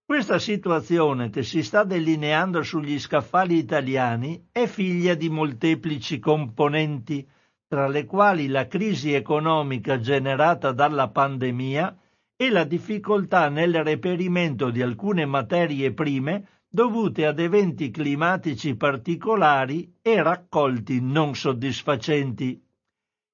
[0.04, 7.28] Questa situazione che si sta delineando sugli scaffali italiani è figlia di molteplici componenti,
[7.66, 11.98] tra le quali la crisi economica generata dalla pandemia
[12.36, 20.22] e la difficoltà nel reperimento di alcune materie prime dovute ad eventi climatici particolari e
[20.22, 22.70] raccolti non soddisfacenti.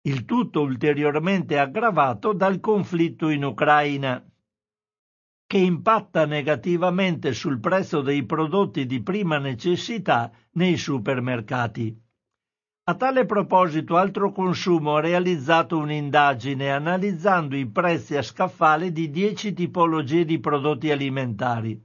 [0.09, 4.25] Il tutto ulteriormente aggravato dal conflitto in Ucraina
[5.47, 11.95] che impatta negativamente sul prezzo dei prodotti di prima necessità nei supermercati.
[12.85, 19.53] A tale proposito Altro Consumo ha realizzato un'indagine analizzando i prezzi a scaffale di dieci
[19.53, 21.79] tipologie di prodotti alimentari.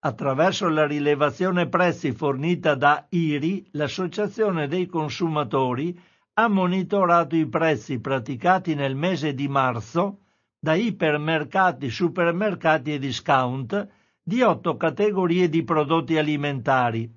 [0.00, 5.96] Attraverso la rilevazione prezzi fornita da IRI, l'Associazione dei consumatori
[6.36, 10.18] ha monitorato i prezzi praticati nel mese di marzo
[10.58, 13.88] da ipermercati, supermercati e discount
[14.20, 17.08] di otto categorie di prodotti alimentari,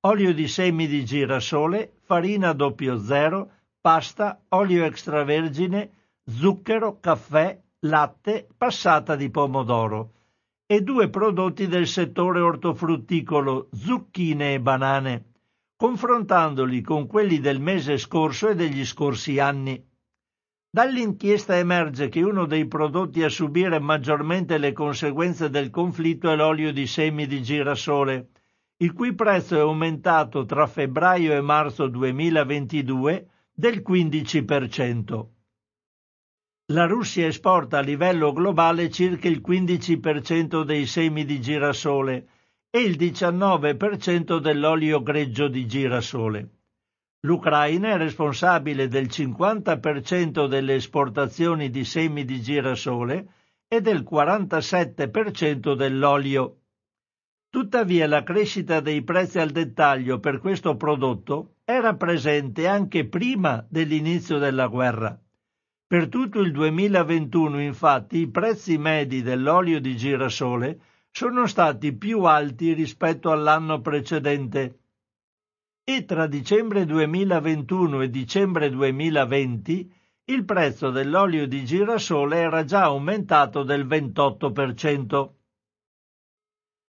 [0.00, 3.50] olio di semi di girasole, farina 00,
[3.80, 5.90] pasta, olio extravergine,
[6.26, 10.10] zucchero, caffè, latte, passata di pomodoro
[10.66, 15.24] e due prodotti del settore ortofrutticolo, zucchine e banane,
[15.76, 19.84] confrontandoli con quelli del mese scorso e degli scorsi anni.
[20.70, 26.72] Dall'inchiesta emerge che uno dei prodotti a subire maggiormente le conseguenze del conflitto è l'olio
[26.72, 28.30] di semi di girasole,
[28.78, 35.26] il cui prezzo è aumentato tra febbraio e marzo 2022 del 15%.
[36.72, 42.28] La Russia esporta a livello globale circa il 15% dei semi di girasole
[42.76, 46.50] e il 19% dell'olio greggio di girasole.
[47.20, 53.28] L'Ucraina è responsabile del 50% delle esportazioni di semi di girasole
[53.66, 56.58] e del 47% dell'olio.
[57.48, 64.36] Tuttavia la crescita dei prezzi al dettaglio per questo prodotto era presente anche prima dell'inizio
[64.36, 65.18] della guerra.
[65.86, 70.80] Per tutto il 2021, infatti, i prezzi medi dell'olio di girasole
[71.16, 74.80] sono stati più alti rispetto all'anno precedente
[75.82, 79.94] e tra dicembre 2021 e dicembre 2020
[80.24, 85.30] il prezzo dell'olio di girasole era già aumentato del 28%.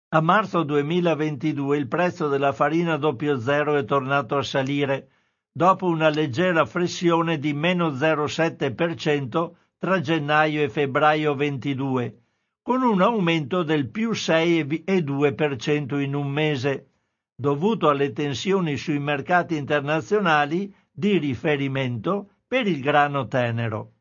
[0.10, 5.12] A marzo 2022 il prezzo della farina 00 è tornato a salire,
[5.52, 12.22] dopo una leggera flessione di meno 0,7% tra gennaio e febbraio 22,
[12.68, 16.90] con un aumento del più 6,2% in un mese,
[17.34, 23.94] dovuto alle tensioni sui mercati internazionali di riferimento per il grano tenero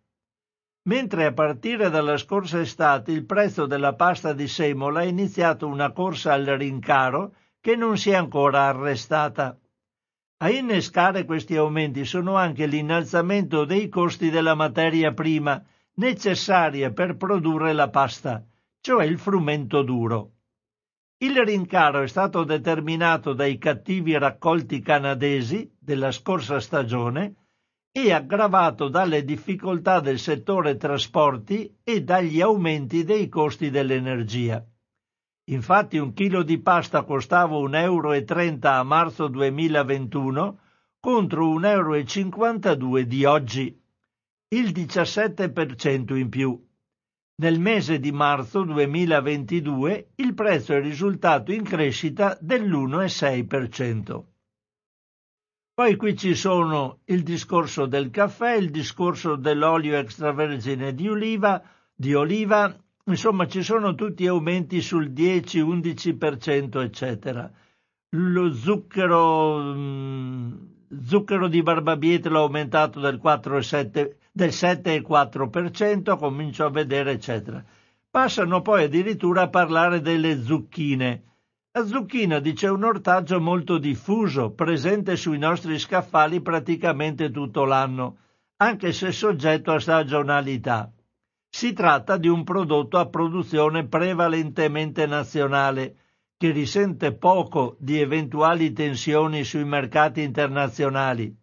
[0.89, 5.93] mentre a partire dalla scorsa estate il prezzo della pasta di semola ha iniziato una
[5.93, 9.57] corsa al rincaro che non si è ancora arrestata.
[10.39, 15.62] A innescare questi aumenti sono anche l'innalzamento dei costi della materia prima
[15.95, 18.45] necessaria per produrre la pasta,
[18.87, 20.34] cioè il frumento duro.
[21.18, 27.34] Il rincaro è stato determinato dai cattivi raccolti canadesi della scorsa stagione
[27.91, 34.64] e aggravato dalle difficoltà del settore trasporti e dagli aumenti dei costi dell'energia.
[35.47, 38.12] Infatti un chilo di pasta costava 1,30 euro
[38.70, 40.59] a marzo 2021
[41.01, 43.82] contro 1,52 euro di oggi,
[44.51, 46.66] il 17% in più.
[47.39, 54.24] Nel mese di marzo 2022 il prezzo è risultato in crescita dell'1,6%.
[55.74, 61.62] Poi qui ci sono il discorso del caffè, il discorso dell'olio extravergine di oliva,
[61.95, 62.74] di oliva,
[63.05, 67.53] insomma ci sono tutti aumenti sul 10-11%, eccetera.
[68.12, 70.55] Lo zucchero, mm,
[71.05, 73.59] zucchero di barbabietola aumentato del, 4,
[74.32, 77.64] del 7,4%, comincio a vedere, eccetera.
[78.11, 81.22] Passano poi addirittura a parlare delle zucchine
[81.76, 88.16] la zucchina dice un ortaggio molto diffuso, presente sui nostri scaffali praticamente tutto l'anno,
[88.57, 90.91] anche se soggetto a stagionalità.
[91.51, 95.97] Si tratta di un prodotto a produzione prevalentemente nazionale,
[96.39, 101.34] che risente poco di eventuali tensioni sui mercati internazionali.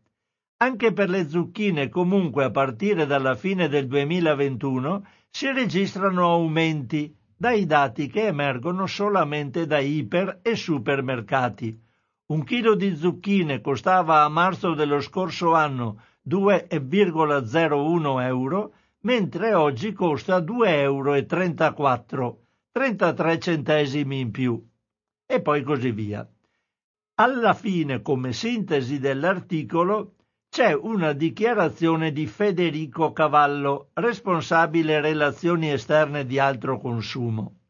[0.57, 7.65] Anche per le zucchine comunque a partire dalla fine del 2021 si registrano aumenti dai
[7.65, 11.81] dati che emergono solamente da iper e supermercati.
[12.27, 20.37] Un chilo di zucchine costava a marzo dello scorso anno 2,01 euro, mentre oggi costa
[20.37, 22.37] 2,34 euro,
[22.71, 24.63] 33 centesimi in più.
[25.33, 26.29] E poi così via.
[27.15, 30.13] Alla fine, come sintesi dell'articolo,
[30.47, 37.61] c'è una dichiarazione di Federico Cavallo, responsabile relazioni esterne di altro consumo.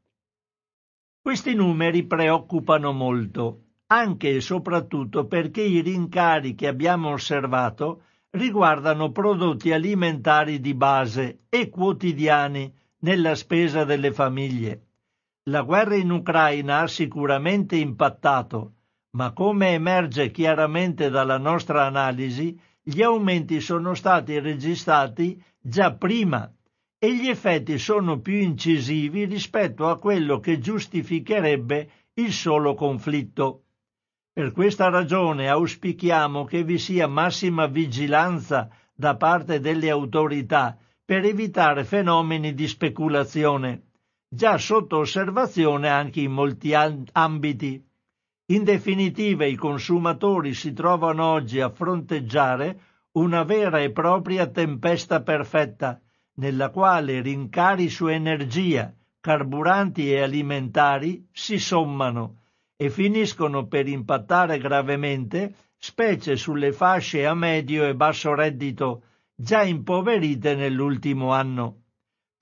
[1.22, 9.72] Questi numeri preoccupano molto, anche e soprattutto perché i rincari che abbiamo osservato riguardano prodotti
[9.72, 12.70] alimentari di base e quotidiani
[13.03, 14.88] nella spesa delle famiglie.
[15.48, 18.76] La guerra in Ucraina ha sicuramente impattato,
[19.18, 26.50] ma come emerge chiaramente dalla nostra analisi, gli aumenti sono stati registrati già prima
[26.98, 33.64] e gli effetti sono più incisivi rispetto a quello che giustificherebbe il solo conflitto.
[34.32, 41.84] Per questa ragione auspichiamo che vi sia massima vigilanza da parte delle autorità per evitare
[41.84, 43.91] fenomeni di speculazione,
[44.34, 47.86] già sotto osservazione anche in molti ambiti.
[48.48, 52.80] In definitiva, i consumatori si trovano oggi a fronteggiare
[53.12, 56.02] una vera e propria tempesta perfetta,
[56.38, 62.40] nella quale rincari su energia, carburanti e alimentari si sommano
[62.76, 69.04] e finiscono per impattare gravemente, specie sulle fasce a medio e basso reddito,
[69.36, 71.83] già impoverite nell'ultimo anno.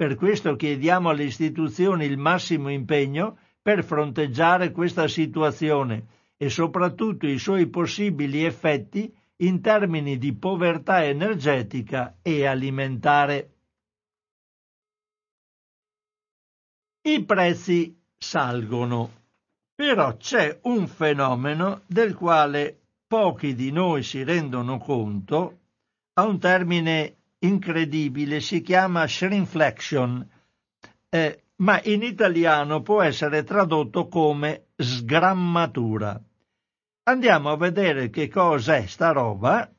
[0.01, 7.37] Per questo chiediamo alle istituzioni il massimo impegno per fronteggiare questa situazione e soprattutto i
[7.37, 13.57] suoi possibili effetti in termini di povertà energetica e alimentare.
[17.03, 19.11] I prezzi salgono,
[19.75, 22.75] però c'è un fenomeno del quale
[23.05, 25.59] pochi di noi si rendono conto,
[26.13, 30.29] ha un termine incredibile, si chiama shrinkflation,
[31.09, 36.19] eh, ma in italiano può essere tradotto come sgrammatura.
[37.03, 39.69] Andiamo a vedere che cos'è sta roba.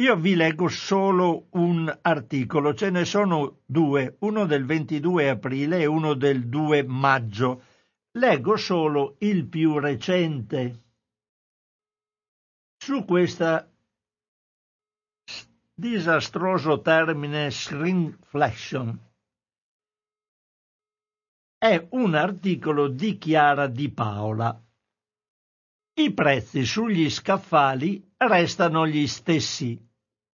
[0.00, 5.86] Io vi leggo solo un articolo, ce ne sono due, uno del 22 aprile e
[5.86, 7.62] uno del 2 maggio.
[8.12, 10.82] Leggo solo il più recente.
[12.76, 13.77] Su questo
[15.78, 18.98] disastroso termine shrinkflation
[21.56, 24.60] è un articolo di Chiara Di Paola.
[26.00, 29.80] I prezzi sugli scaffali restano gli stessi,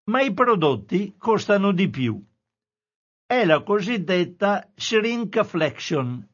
[0.05, 2.23] ma i prodotti costano di più.
[3.27, 6.27] È la cosiddetta shrinkflation,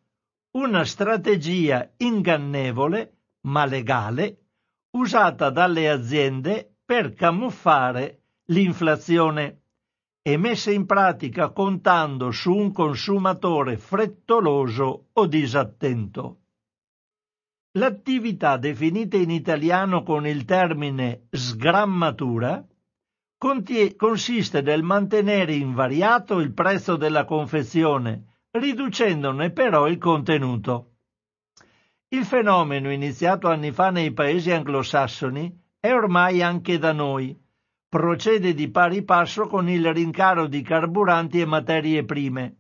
[0.57, 4.51] una strategia ingannevole, ma legale,
[4.97, 8.20] usata dalle aziende per camuffare
[8.51, 9.59] l'inflazione
[10.23, 16.37] e messe in pratica contando su un consumatore frettoloso o disattento.
[17.73, 22.65] L'attività definita in italiano con il termine sgrammatura
[23.97, 30.89] consiste nel mantenere invariato il prezzo della confezione, riducendone però il contenuto.
[32.09, 37.40] Il fenomeno, iniziato anni fa nei paesi anglosassoni, è ormai anche da noi,
[37.91, 42.55] procede di pari passo con il rincaro di carburanti e materie prime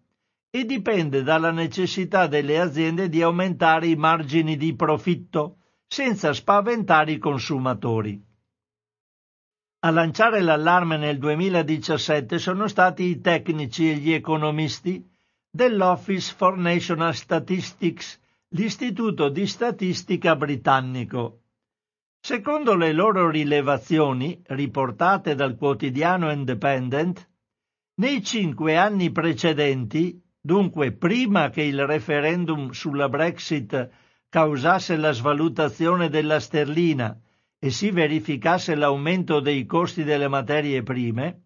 [0.50, 7.18] e dipende dalla necessità delle aziende di aumentare i margini di profitto senza spaventare i
[7.18, 8.20] consumatori.
[9.82, 15.08] A lanciare l'allarme nel 2017 sono stati i tecnici e gli economisti
[15.48, 21.39] dell'Office for National Statistics, l'istituto di statistica britannico,
[22.22, 27.28] Secondo le loro rilevazioni, riportate dal quotidiano Independent,
[27.94, 33.90] nei cinque anni precedenti, dunque prima che il referendum sulla Brexit
[34.28, 37.18] causasse la svalutazione della sterlina
[37.58, 41.42] e si verificasse l'aumento dei costi delle materie prime,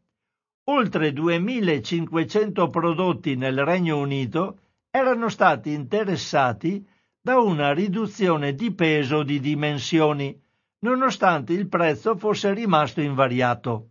[0.64, 4.58] oltre 2.500 prodotti nel Regno Unito
[4.90, 6.84] erano stati interessati
[7.20, 10.42] da una riduzione di peso di dimensioni
[10.84, 13.88] nonostante il prezzo fosse rimasto invariato.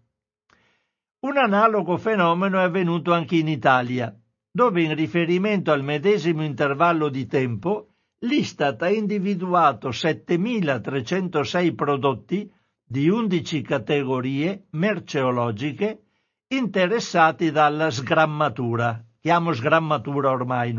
[1.21, 4.15] Un analogo fenomeno è avvenuto anche in Italia,
[4.51, 12.51] dove in riferimento al medesimo intervallo di tempo l'Istat ha individuato 7.306 prodotti
[12.85, 16.03] di 11 categorie merceologiche
[16.49, 19.03] interessati dalla sgrammatura.
[19.19, 20.77] Chiamo sgrammatura ormai,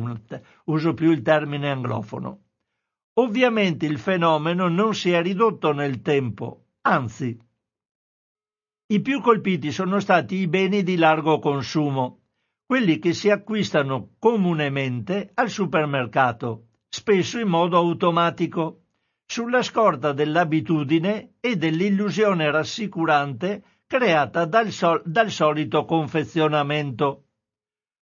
[0.66, 2.43] uso più il termine anglofono.
[3.16, 7.38] Ovviamente il fenomeno non si è ridotto nel tempo, anzi.
[8.86, 12.22] I più colpiti sono stati i beni di largo consumo,
[12.66, 18.80] quelli che si acquistano comunemente al supermercato, spesso in modo automatico,
[19.24, 27.26] sulla scorta dell'abitudine e dell'illusione rassicurante creata dal, sol- dal solito confezionamento.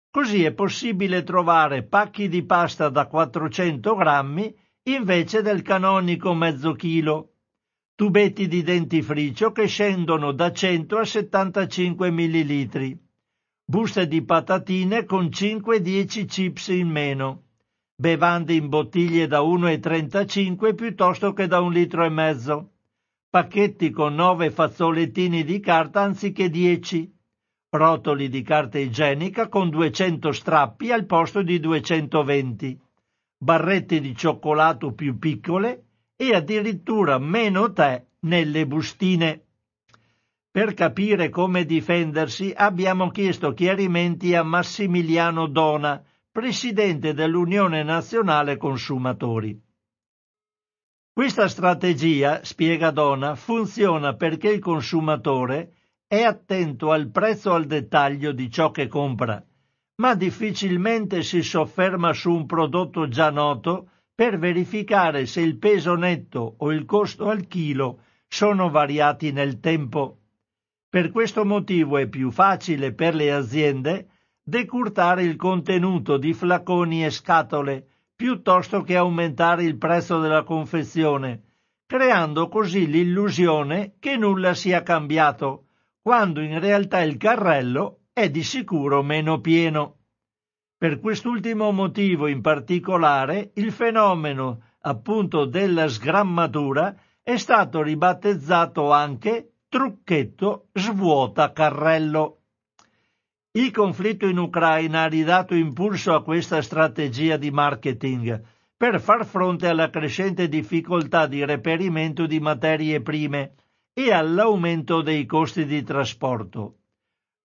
[0.09, 4.55] Così è possibile trovare pacchi di pasta da 400 grammi
[4.85, 7.35] invece del canonico mezzo chilo,
[7.95, 12.97] tubetti di dentifricio che scendono da 100 a 75 millilitri,
[13.63, 17.43] buste di patatine con 5-10 chips in meno,
[17.95, 22.71] bevande in bottiglie da 1,35 piuttosto che da un litro e mezzo,
[23.29, 27.09] pacchetti con nove fazzolettini di carta anziché 10,
[27.69, 32.81] rotoli di carta igienica con 200 strappi al posto di 220,
[33.43, 35.83] barrette di cioccolato più piccole
[36.15, 39.43] e addirittura meno tè nelle bustine.
[40.49, 49.59] Per capire come difendersi abbiamo chiesto chiarimenti a Massimiliano Dona, presidente dell'Unione Nazionale Consumatori.
[51.11, 55.73] Questa strategia, spiega Dona, funziona perché il consumatore
[56.07, 59.43] è attento al prezzo al dettaglio di ciò che compra,
[59.95, 66.55] ma difficilmente si sofferma su un prodotto già noto per verificare se il peso netto
[66.57, 70.17] o il costo al chilo sono variati nel tempo.
[70.89, 74.07] Per questo motivo è più facile per le aziende
[74.43, 81.41] decurtare il contenuto di flaconi e scatole piuttosto che aumentare il prezzo della confezione,
[81.85, 85.65] creando così l'illusione che nulla sia cambiato,
[86.01, 89.97] quando in realtà il carrello è di sicuro meno pieno.
[90.77, 100.67] Per quest'ultimo motivo in particolare il fenomeno appunto della sgrammatura è stato ribattezzato anche trucchetto
[100.73, 102.41] svuota carrello.
[103.53, 108.43] Il conflitto in Ucraina ha ridato impulso a questa strategia di marketing
[108.77, 113.55] per far fronte alla crescente difficoltà di reperimento di materie prime
[113.91, 116.82] e all'aumento dei costi di trasporto.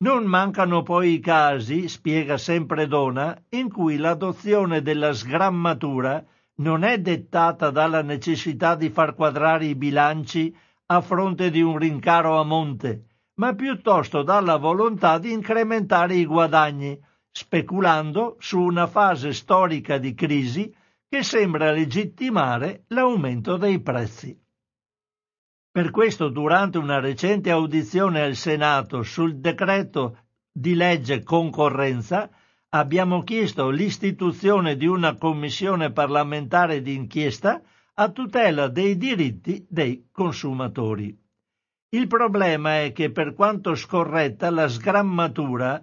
[0.00, 6.24] Non mancano poi i casi, spiega sempre Dona, in cui l'adozione della sgrammatura
[6.60, 12.38] non è dettata dalla necessità di far quadrare i bilanci a fronte di un rincaro
[12.38, 13.06] a monte,
[13.40, 16.96] ma piuttosto dalla volontà di incrementare i guadagni,
[17.32, 20.72] speculando su una fase storica di crisi
[21.08, 24.46] che sembra legittimare l'aumento dei prezzi.
[25.78, 32.28] Per questo, durante una recente audizione al Senato sul decreto di legge concorrenza,
[32.70, 37.62] abbiamo chiesto l'istituzione di una commissione parlamentare d'inchiesta
[37.94, 41.16] a tutela dei diritti dei consumatori.
[41.90, 45.80] Il problema è che per quanto scorretta la sgrammatura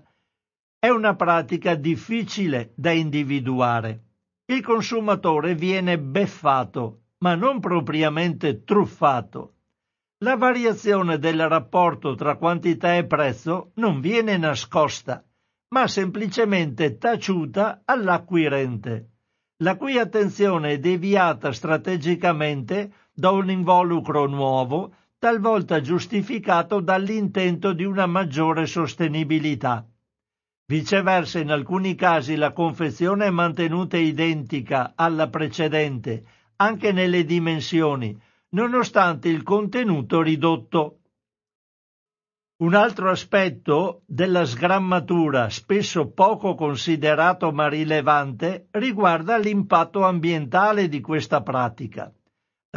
[0.77, 4.03] è una pratica difficile da individuare.
[4.47, 9.51] Il consumatore viene beffato, ma non propriamente truffato.
[10.19, 15.23] La variazione del rapporto tra quantità e prezzo non viene nascosta,
[15.69, 19.09] ma semplicemente taciuta all'acquirente
[19.59, 28.05] la cui attenzione è deviata strategicamente da un involucro nuovo, talvolta giustificato dall'intento di una
[28.05, 29.87] maggiore sostenibilità.
[30.67, 36.25] Viceversa, in alcuni casi la confezione è mantenuta identica alla precedente,
[36.57, 38.19] anche nelle dimensioni,
[38.55, 40.99] nonostante il contenuto ridotto.
[42.63, 51.41] Un altro aspetto della sgrammatura, spesso poco considerato ma rilevante, riguarda l'impatto ambientale di questa
[51.41, 52.09] pratica.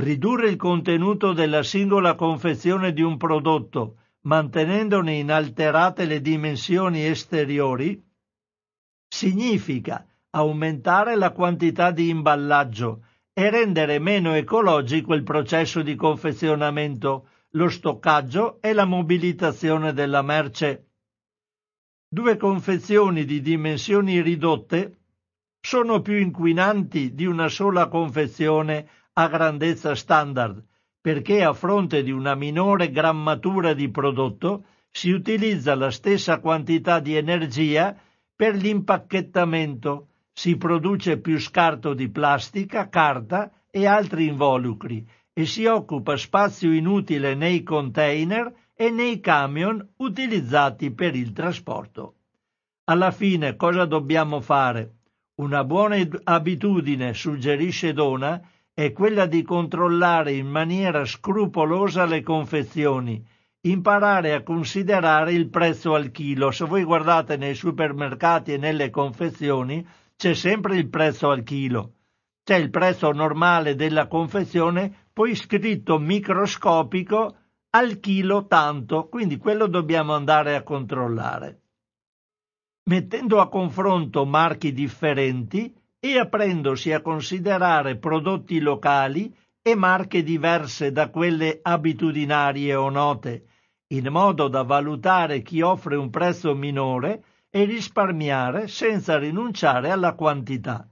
[0.01, 8.05] Ridurre il contenuto della singola confezione di un prodotto, mantenendone inalterate le dimensioni esteriori,
[9.07, 13.05] significa aumentare la quantità di imballaggio
[13.39, 20.89] e rendere meno ecologico il processo di confezionamento, lo stoccaggio e la mobilitazione della merce.
[22.09, 25.03] Due confezioni di dimensioni ridotte
[25.61, 30.61] sono più inquinanti di una sola confezione a grandezza standard,
[31.01, 37.15] perché a fronte di una minore grammatura di prodotto si utilizza la stessa quantità di
[37.15, 37.97] energia
[38.35, 40.09] per l'impacchettamento,
[40.39, 47.35] si produce più scarto di plastica, carta e altri involucri e si occupa spazio inutile
[47.35, 52.15] nei container e nei camion utilizzati per il trasporto.
[52.85, 54.99] Alla fine cosa dobbiamo fare?
[55.41, 58.41] Una buona abitudine, suggerisce Dona,
[58.73, 63.21] è quella di controllare in maniera scrupolosa le confezioni,
[63.63, 66.53] imparare a considerare il prezzo al chilo.
[66.53, 69.85] Se voi guardate nei supermercati e nelle confezioni,
[70.19, 71.93] c'è sempre il prezzo al chilo.
[72.43, 77.37] C'è il prezzo normale della confezione poi scritto microscopico
[77.71, 81.61] al chilo tanto, quindi quello dobbiamo andare a controllare.
[82.91, 91.11] Mettendo a confronto marchi differenti e aprendosi a considerare prodotti locali e marche diverse da
[91.11, 93.45] quelle abitudinarie o note,
[93.89, 100.89] in modo da valutare chi offre un prezzo minore e risparmiare senza rinunciare alla quantità.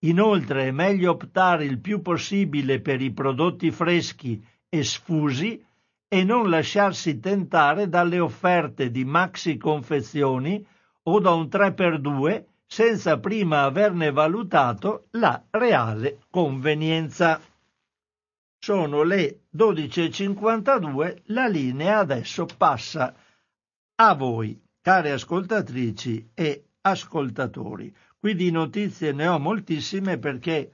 [0.00, 5.64] Inoltre è meglio optare il più possibile per i prodotti freschi e sfusi
[6.06, 10.64] e non lasciarsi tentare dalle offerte di maxi confezioni
[11.02, 17.40] o da un 3x2 senza prima averne valutato la reale convenienza.
[18.58, 23.14] Sono le 12.52, la linea adesso passa
[23.96, 27.94] a voi, care ascoltatrici e ascoltatori.
[28.18, 30.72] Qui di notizie ne ho moltissime perché,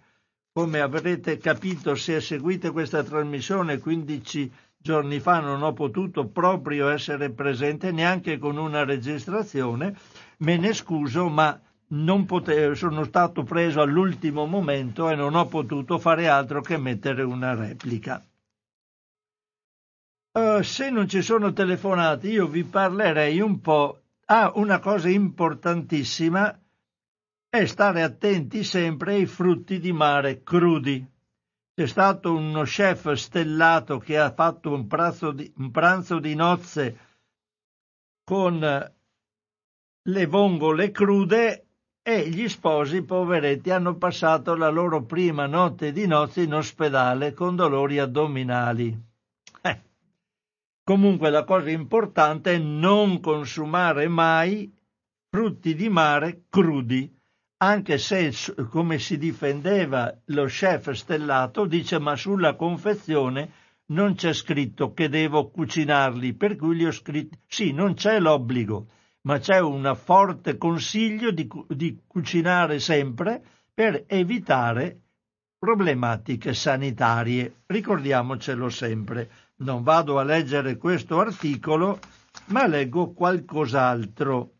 [0.53, 7.31] come avrete capito se seguite questa trasmissione 15 giorni fa non ho potuto proprio essere
[7.31, 9.99] presente neanche con una registrazione,
[10.39, 11.61] me ne scuso, ma
[12.25, 17.53] potevo, sono stato preso all'ultimo momento e non ho potuto fare altro che mettere una
[17.57, 18.25] replica.
[20.37, 24.04] Uh, se non ci sono telefonate, io vi parlerei un po'.
[24.27, 26.59] Ah, una cosa importantissima
[27.51, 31.07] è stare attenti sempre ai frutti di mare crudi.
[31.75, 36.99] C'è stato uno chef stellato che ha fatto un pranzo di, un pranzo di nozze
[38.25, 38.95] con
[40.07, 41.67] le vongole crude
[42.03, 47.57] e gli sposi poveretti hanno passato la loro prima notte di nozze in ospedale con
[47.57, 49.14] dolori addominali.
[50.85, 54.73] Comunque la cosa importante è non consumare mai
[55.29, 57.13] frutti di mare crudi,
[57.59, 58.33] anche se,
[58.69, 63.51] come si difendeva lo chef stellato, dice ma sulla confezione
[63.87, 68.87] non c'è scritto che devo cucinarli, per cui gli ho scritto sì, non c'è l'obbligo
[69.25, 75.01] ma c'è un forte consiglio di, di cucinare sempre per evitare
[75.59, 77.63] problematiche sanitarie.
[77.67, 79.31] Ricordiamocelo sempre.
[79.57, 82.01] Non vado a leggere questo articolo,
[82.47, 84.53] ma leggo qualcos'altro.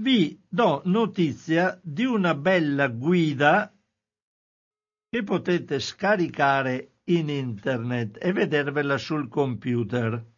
[0.00, 3.74] Vi do notizia di una bella guida
[5.08, 10.30] che potete scaricare in internet e vedervela sul computer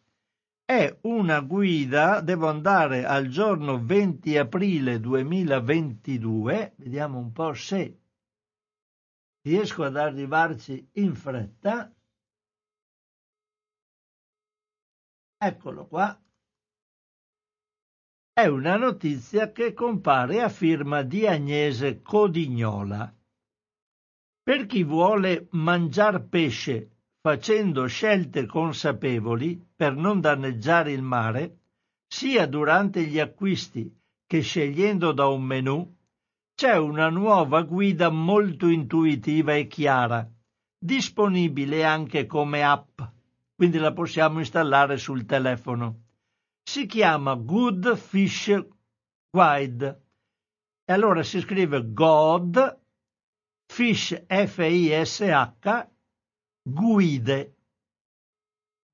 [0.73, 7.99] è una guida, devo andare al giorno 20 aprile 2022, vediamo un po' se
[9.43, 11.93] riesco ad arrivarci in fretta.
[15.45, 16.17] Eccolo qua.
[18.33, 23.13] È una notizia che compare a firma di Agnese Codignola.
[24.41, 26.91] Per chi vuole mangiar pesce
[27.21, 31.59] facendo scelte consapevoli per non danneggiare il mare,
[32.07, 33.93] sia durante gli acquisti
[34.25, 35.93] che scegliendo da un menù,
[36.55, 40.25] c'è una nuova guida molto intuitiva e chiara,
[40.79, 43.01] disponibile anche come app,
[43.63, 46.07] quindi la possiamo installare sul telefono.
[46.69, 48.53] Si chiama Good Fish
[49.31, 50.03] Guide.
[50.85, 52.81] E allora si scrive God
[53.73, 55.89] Fish F-I-S-H
[56.61, 57.57] Guide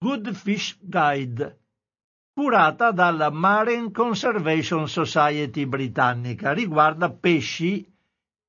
[0.04, 1.60] Good Fish Guide
[2.34, 6.52] curata dalla Marine Conservation Society britannica.
[6.52, 7.90] Riguarda pesci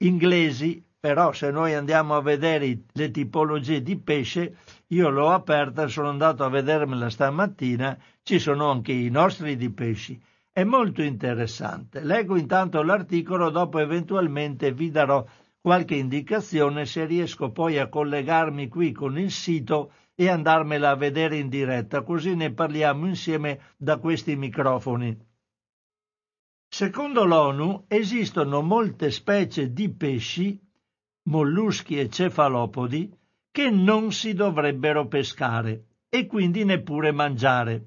[0.03, 4.57] inglesi, però se noi andiamo a vedere le tipologie di pesce,
[4.91, 10.19] io l'ho aperta, sono andato a vedermela stamattina, ci sono anche i nostri di pesci.
[10.51, 12.03] È molto interessante.
[12.03, 15.23] Leggo intanto l'articolo, dopo eventualmente vi darò
[15.61, 21.37] qualche indicazione se riesco poi a collegarmi qui con il sito e andarmela a vedere
[21.37, 25.17] in diretta, così ne parliamo insieme da questi microfoni.
[26.67, 30.59] Secondo l'ONU esistono molte specie di pesci,
[31.29, 33.18] molluschi e cefalopodi,
[33.51, 37.83] che non si dovrebbero pescare e quindi neppure mangiare,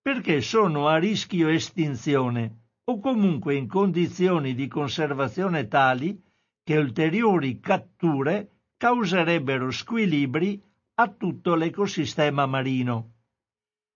[0.00, 6.20] perché sono a rischio estinzione o comunque in condizioni di conservazione tali
[6.62, 10.60] che ulteriori catture causerebbero squilibri
[10.96, 13.12] a tutto l'ecosistema marino.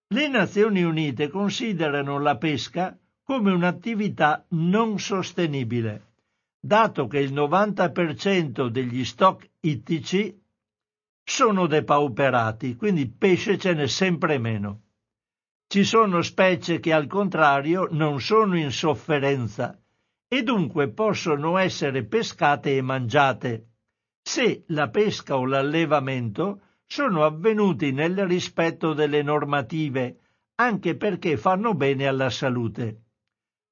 [0.07, 6.13] Le Nazioni Unite considerano la pesca come un'attività non sostenibile,
[6.59, 10.35] dato che il 90% degli stock ittici
[11.29, 14.81] sono depauperati, quindi pesce ce n'è sempre meno.
[15.67, 19.79] Ci sono specie che al contrario non sono in sofferenza
[20.27, 23.67] e dunque possono essere pescate e mangiate,
[24.23, 30.17] se la pesca o l'allevamento sono avvenuti nel rispetto delle normative,
[30.55, 33.03] anche perché fanno bene alla salute.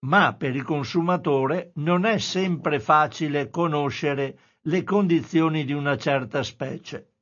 [0.06, 7.14] Ma per il consumatore non è sempre facile conoscere le condizioni di una certa specie.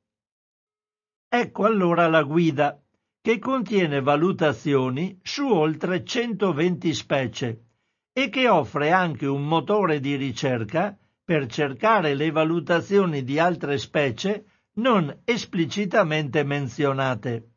[1.28, 2.80] Ecco allora la guida,
[3.20, 7.64] che contiene valutazioni su oltre 120 specie
[8.12, 14.44] e che offre anche un motore di ricerca per cercare le valutazioni di altre specie
[14.74, 17.50] non esplicitamente menzionate.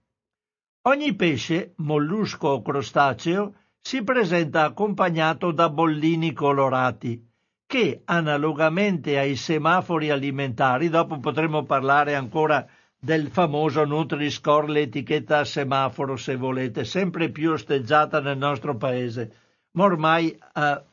[0.88, 7.24] Ogni pesce, mollusco o crostaceo, si presenta accompagnato da bollini colorati,
[7.68, 12.68] che analogamente ai semafori alimentari, dopo potremo parlare ancora
[13.00, 19.34] del famoso Nutri-Score, l'etichetta a semaforo, se volete, sempre più osteggiata nel nostro paese,
[19.72, 20.84] ma ormai eh,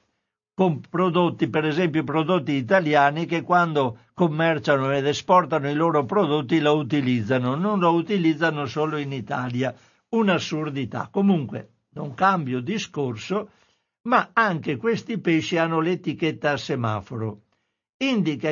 [0.55, 6.77] con prodotti, per esempio prodotti italiani, che quando commerciano ed esportano i loro prodotti lo
[6.77, 9.75] utilizzano, non lo utilizzano solo in Italia.
[10.09, 11.09] Un'assurdità.
[11.11, 13.51] Comunque, non cambio discorso,
[14.03, 17.41] ma anche questi pesci hanno l'etichetta a semaforo.
[17.99, 18.51] Indica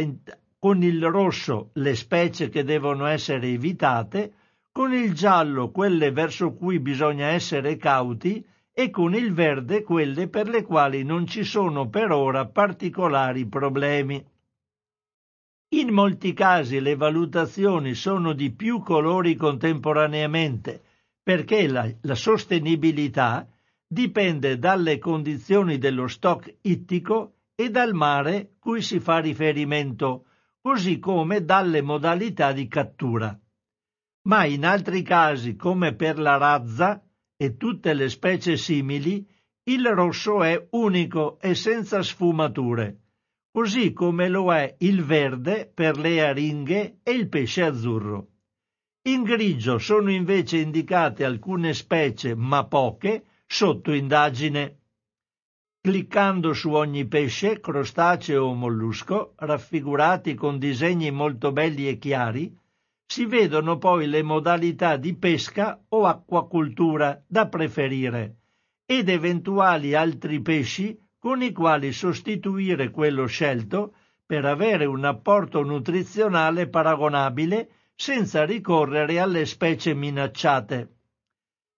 [0.65, 4.33] con il rosso le specie che devono essere evitate,
[4.73, 8.43] con il giallo quelle verso cui bisogna essere cauti
[8.73, 14.25] e con il verde quelle per le quali non ci sono per ora particolari problemi.
[15.75, 20.83] In molti casi le valutazioni sono di più colori contemporaneamente,
[21.23, 23.47] perché la, la sostenibilità
[23.87, 30.25] dipende dalle condizioni dello stock ittico e dal mare cui si fa riferimento,
[30.67, 33.39] così come dalle modalità di cattura.
[34.29, 37.05] Ma in altri casi, come per la razza
[37.37, 39.29] e tutte le specie simili,
[39.65, 43.03] il rosso è unico e senza sfumature,
[43.51, 48.29] così come lo è il verde per le aringhe e il pesce azzurro.
[49.09, 54.84] In grigio sono invece indicate alcune specie, ma poche, sotto indagine.
[55.87, 62.57] Cliccando su ogni pesce, crostaceo o mollusco, raffigurati con disegni molto belli e chiari,
[63.05, 68.37] si vedono poi le modalità di pesca o acquacultura da preferire
[68.87, 76.67] ed eventuali altri pesci con i quali sostituire quello scelto per avere un apporto nutrizionale
[76.67, 80.97] paragonabile senza ricorrere alle specie minacciate.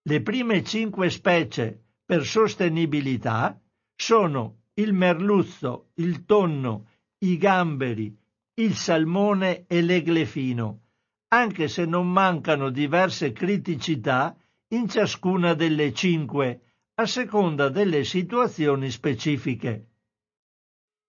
[0.03, 3.59] Le prime cinque specie per sostenibilità
[3.97, 6.87] sono il merluzzo, il tonno,
[7.19, 8.15] i gamberi,
[8.53, 10.81] il salmone e l'eglefino,
[11.29, 14.37] anche se non mancano diverse criticità
[14.69, 16.61] in ciascuna delle cinque,
[16.95, 19.87] a seconda delle situazioni specifiche.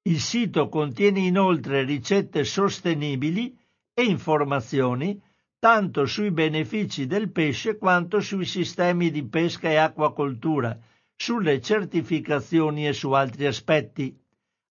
[0.03, 3.57] Il sito contiene inoltre ricette sostenibili
[3.93, 5.21] e informazioni
[5.59, 10.79] tanto sui benefici del pesce quanto sui sistemi di pesca e acquacoltura,
[11.21, 14.17] sulle certificazioni e su altri aspetti.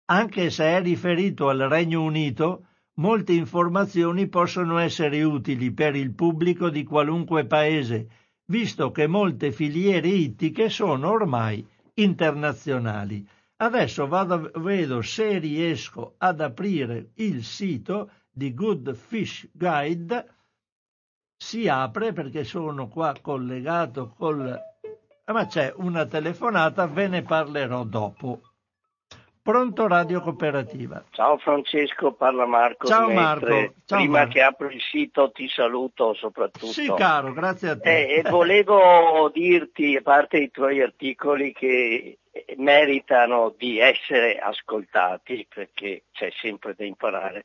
[0.06, 6.70] Anche se è riferito al Regno Unito, molte informazioni possono essere utili per il pubblico
[6.70, 8.08] di qualunque paese,
[8.46, 13.26] visto che molte filiere ittiche sono ormai internazionali.
[13.56, 20.34] Adesso vado, vedo se riesco ad aprire il sito di Good Fish Guide.
[21.36, 24.65] Si apre perché sono qua collegato col
[25.32, 28.40] ma c'è una telefonata, ve ne parlerò dopo.
[29.42, 31.04] Pronto Radio Cooperativa.
[31.10, 32.88] Ciao Francesco, parla Marco.
[32.88, 33.74] Ciao Marco.
[33.84, 34.32] Ciao Prima Marco.
[34.32, 36.72] che apro il sito ti saluto soprattutto.
[36.72, 38.06] Sì caro, grazie a te.
[38.06, 42.18] Eh, e volevo dirti, a parte i tuoi articoli, che
[42.56, 47.44] meritano di essere ascoltati perché c'è sempre da imparare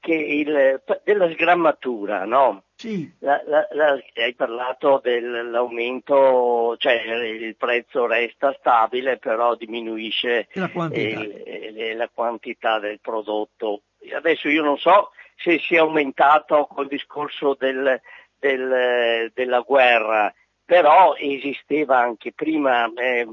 [0.00, 2.65] che il, della sgrammatura, no?
[2.76, 3.10] Sì.
[3.20, 11.20] La, la, la, hai parlato dell'aumento, cioè il prezzo resta stabile, però diminuisce la quantità.
[11.20, 13.82] Il, la quantità del prodotto.
[14.14, 17.98] Adesso io non so se si è aumentato col discorso del,
[18.38, 20.32] del, della guerra,
[20.66, 22.92] però esisteva anche prima.
[22.92, 23.26] Eh,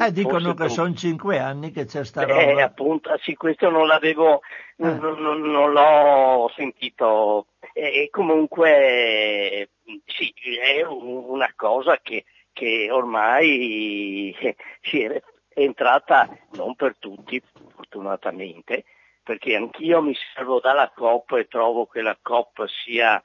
[0.00, 2.40] eh dicono che sono cinque anni che c'è sta roba.
[2.40, 4.40] Eh, appunto, sì, questo non l'avevo,
[4.76, 4.88] eh.
[4.88, 7.48] non, non, non, l'ho sentito.
[7.74, 9.68] E, comunque,
[10.06, 14.34] sì, è una cosa che, che ormai
[14.80, 15.22] sì, è
[15.54, 17.42] entrata non per tutti,
[17.74, 18.84] fortunatamente,
[19.22, 23.22] perché anch'io mi servo dalla COP e trovo che la COP sia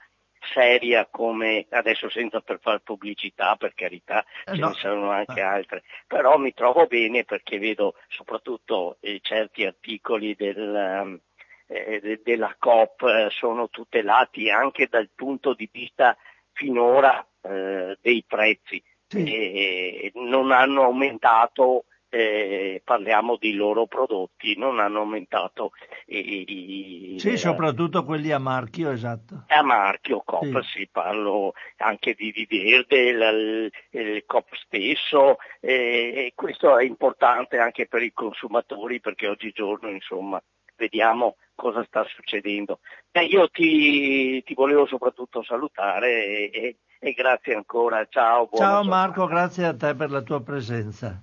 [0.52, 4.70] seria come adesso senza per fare pubblicità per carità eh ce no.
[4.70, 11.02] ne sono anche altre però mi trovo bene perché vedo soprattutto eh, certi articoli del,
[11.04, 11.20] um,
[11.68, 16.18] eh, de, della COP eh, sono tutelati anche dal punto di vista
[16.52, 20.12] finora eh, dei prezzi sì.
[20.16, 21.86] non hanno aumentato
[22.16, 25.72] eh, parliamo di loro prodotti, non hanno aumentato
[26.06, 29.44] i, Sì, soprattutto quelli a marchio, esatto.
[29.48, 36.14] A marchio, COP, sì, sì parlo anche di, di Verde, il, il, COP stesso, eh,
[36.16, 40.42] e questo è importante anche per i consumatori perché oggigiorno, insomma,
[40.78, 42.80] vediamo cosa sta succedendo.
[43.12, 48.06] Eh, io ti, ti, volevo soprattutto salutare e, e grazie ancora.
[48.08, 48.48] Ciao.
[48.54, 49.42] Ciao Marco, giornata.
[49.42, 51.22] grazie a te per la tua presenza.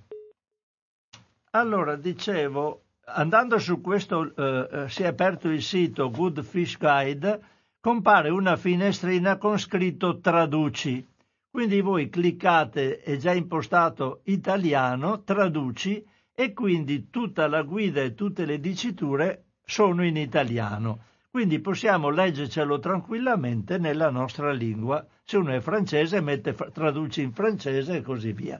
[1.55, 7.39] Allora, dicevo, andando su questo, eh, eh, si è aperto il sito Good Fish Guide,
[7.79, 11.07] compare una finestrina con scritto traduci.
[11.51, 18.45] Quindi voi cliccate, è già impostato italiano, traduci e quindi tutta la guida e tutte
[18.45, 21.03] le diciture sono in italiano.
[21.29, 25.05] Quindi possiamo leggercelo tranquillamente nella nostra lingua.
[25.23, 28.59] Se uno è francese, mette traduci in francese e così via.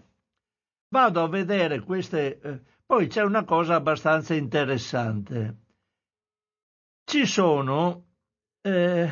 [0.89, 2.39] Vado a vedere queste.
[2.39, 5.57] Eh, poi c'è una cosa abbastanza interessante.
[7.03, 8.07] Ci sono.
[8.61, 9.09] Eh,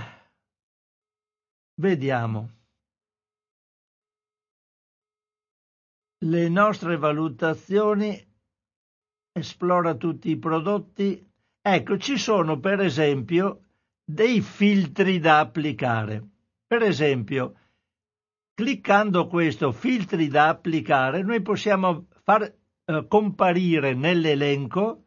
[1.75, 2.49] vediamo.
[6.23, 8.29] Le nostre valutazioni
[9.31, 11.27] esplora tutti i prodotti.
[11.61, 13.65] Ecco, ci sono per esempio
[14.03, 16.27] dei filtri da applicare.
[16.67, 17.55] Per esempio,
[18.53, 22.60] cliccando questo filtri da applicare, noi possiamo far
[22.95, 25.03] eh, comparire nell'elenco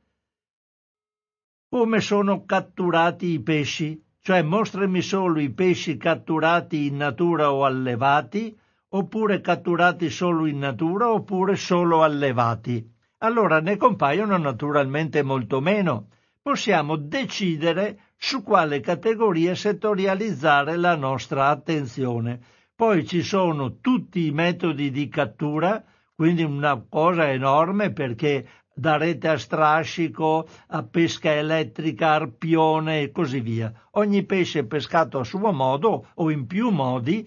[1.69, 8.57] come sono catturati i pesci, cioè mostrami solo i pesci catturati in natura o allevati,
[8.91, 12.93] oppure catturati solo in natura, oppure solo allevati
[13.25, 16.09] allora ne compaiono naturalmente molto meno.
[16.43, 22.39] Possiamo decidere su quale categoria settorializzare la nostra attenzione.
[22.77, 25.83] Poi ci sono tutti i metodi di cattura,
[26.15, 33.41] quindi una cosa enorme perché da rete a strascico a pesca elettrica, arpione e così
[33.41, 33.73] via.
[33.93, 37.27] Ogni pesce è pescato a suo modo o in più modi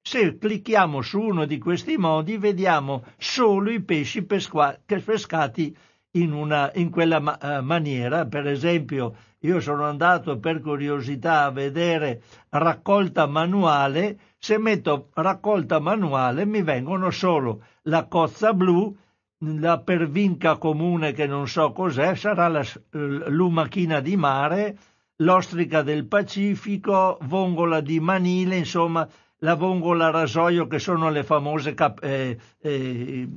[0.00, 5.76] se clicchiamo su uno di questi modi vediamo solo i pesci pescati
[6.12, 8.26] in, una, in quella ma- uh, maniera.
[8.26, 14.18] Per esempio, io sono andato per curiosità a vedere raccolta manuale.
[14.40, 18.96] Se metto raccolta manuale mi vengono solo la cozza blu,
[19.38, 24.78] la pervinca comune che non so cos'è, sarà la lumachina di mare,
[25.16, 29.08] l'ostrica del Pacifico, vongola di manile, insomma
[29.38, 33.28] la vongola rasoio che sono le famose cap- eh, eh,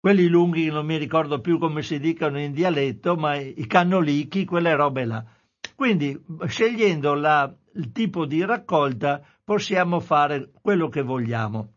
[0.00, 4.74] quelli lunghi non mi ricordo più come si dicano in dialetto ma i cannolichi quelle
[4.74, 5.24] robe là.
[5.74, 11.72] Quindi scegliendo la, il tipo di raccolta possiamo fare quello che vogliamo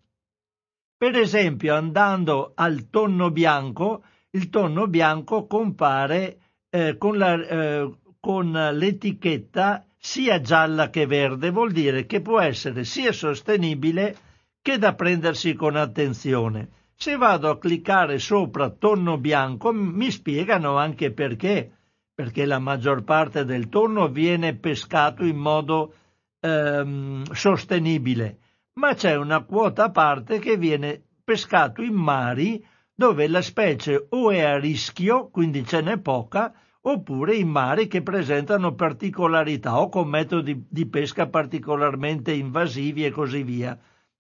[0.98, 8.52] per esempio andando al tonno bianco il tonno bianco compare eh, con, la, eh, con
[8.52, 14.18] l'etichetta sia gialla che verde vuol dire che può essere sia sostenibile
[14.62, 16.70] che da prendersi con attenzione.
[16.94, 21.72] Se vado a cliccare sopra tonno bianco mi spiegano anche perché,
[22.14, 25.94] perché la maggior parte del tonno viene pescato in modo
[26.42, 28.40] ehm, sostenibile,
[28.74, 34.32] ma c'è una quota a parte che viene pescato in mari dove la specie o
[34.32, 40.08] è a rischio, quindi ce n'è poca, oppure in mari che presentano particolarità o con
[40.08, 43.78] metodi di pesca particolarmente invasivi e così via.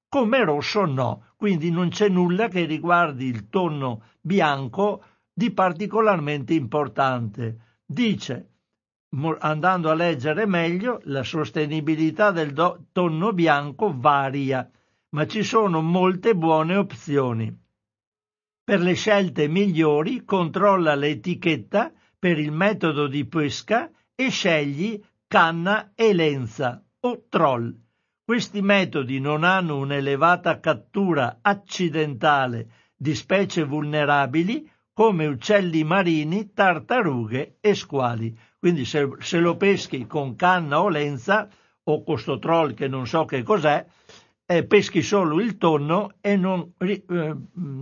[0.08, 5.04] Come rosso no, quindi non c'è nulla che riguardi il tonno bianco
[5.34, 7.80] di particolarmente importante.
[7.86, 8.51] Dice,
[9.40, 14.70] andando a leggere meglio, la sostenibilità del do- tonno bianco varia,
[15.10, 17.54] ma ci sono molte buone opzioni.
[18.64, 26.14] Per le scelte migliori controlla l'etichetta per il metodo di pesca e scegli canna e
[26.14, 27.76] lenza o troll.
[28.24, 37.74] Questi metodi non hanno un'elevata cattura accidentale di specie vulnerabili come uccelli marini, tartarughe e
[37.74, 38.38] squali.
[38.62, 41.50] Quindi se, se lo peschi con canna o lenza
[41.86, 43.84] o con sto troll che non so che cos'è,
[44.46, 47.36] eh, peschi solo il tonno e non eh,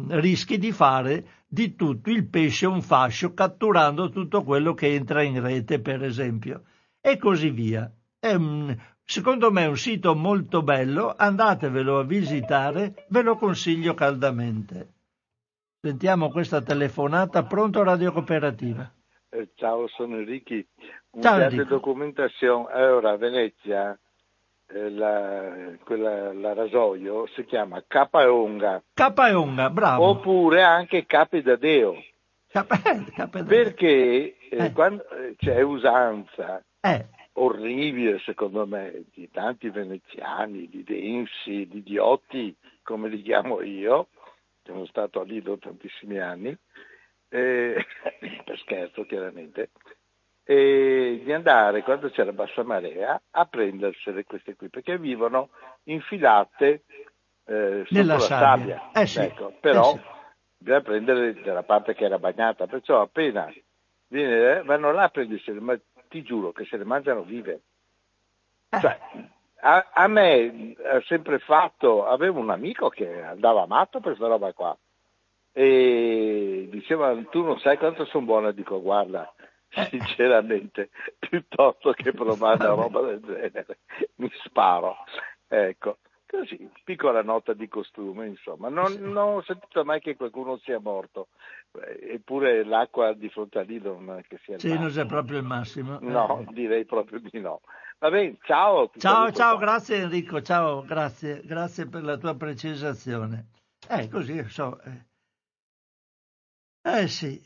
[0.08, 5.42] rischi di fare di tutto il pesce un fascio catturando tutto quello che entra in
[5.42, 6.64] rete, per esempio,
[7.02, 7.92] e così via.
[8.18, 8.38] È
[9.04, 14.94] secondo me è un sito molto bello, andatevelo a visitare, ve lo consiglio caldamente.
[15.82, 18.90] Sentiamo questa telefonata, pronto Radio Cooperativa.
[19.32, 20.56] Eh, ciao, sono Enrico.
[21.12, 21.64] Un Ciao, Enrico.
[21.66, 23.98] documentazione Eura Venezia
[24.68, 28.82] eh, la, quella, la rasoio si chiama Capaonga.
[28.94, 30.08] Capaonga, bravo.
[30.08, 31.96] Oppure anche Capi da Deo.
[32.48, 34.72] Cap- Perché eh, eh.
[34.72, 37.06] quando eh, c'è usanza eh.
[37.34, 44.08] orribile, secondo me, di tanti veneziani, di densi, di idioti, come li chiamo io,
[44.64, 46.58] sono stato a Lido tantissimi anni,
[47.30, 47.86] eh,
[48.44, 49.70] per scherzo chiaramente,
[50.44, 55.50] e di andare quando c'è la bassa marea a prendersele queste qui, perché vivono
[55.84, 56.84] infilate
[57.46, 58.78] eh, nella la sabbia.
[58.80, 59.02] sabbia.
[59.02, 60.02] Eh sì, ecco, però eh sì.
[60.58, 63.52] bisogna prendere dalla parte che era bagnata, perciò appena
[64.08, 67.62] viene, eh, vanno là a prendersele, ma ti giuro che se le mangiano vive.
[68.70, 68.80] Eh.
[68.80, 69.00] Cioè,
[69.62, 74.52] a, a, me ha sempre fatto, avevo un amico che andava matto per questa roba
[74.54, 74.76] qua
[75.52, 79.34] e diceva tu non sai quanto sono buona, dico guarda,
[79.70, 79.86] eh.
[79.90, 83.80] sinceramente, piuttosto che provare una roba del genere,
[84.16, 84.98] mi sparo.
[85.48, 85.98] Ecco,
[86.28, 88.70] così, piccola nota di costume, insomma.
[88.70, 91.30] Non, non ho sentito mai che qualcuno sia morto,
[91.74, 95.06] eh, eppure l'acqua di fronte a lì non è che sia il Sì, non è
[95.06, 95.98] proprio il massimo.
[96.02, 96.54] No, eh.
[96.54, 97.62] direi proprio di no.
[97.98, 98.90] Va bene, ciao.
[98.98, 99.66] Ciao, ciao, qua.
[99.66, 103.48] grazie Enrico, ciao, grazie, grazie per la tua precisazione.
[103.90, 104.80] Eh, così, so.
[104.82, 105.09] Eh,
[106.82, 107.42] eh sì.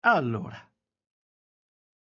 [0.00, 0.74] Allora,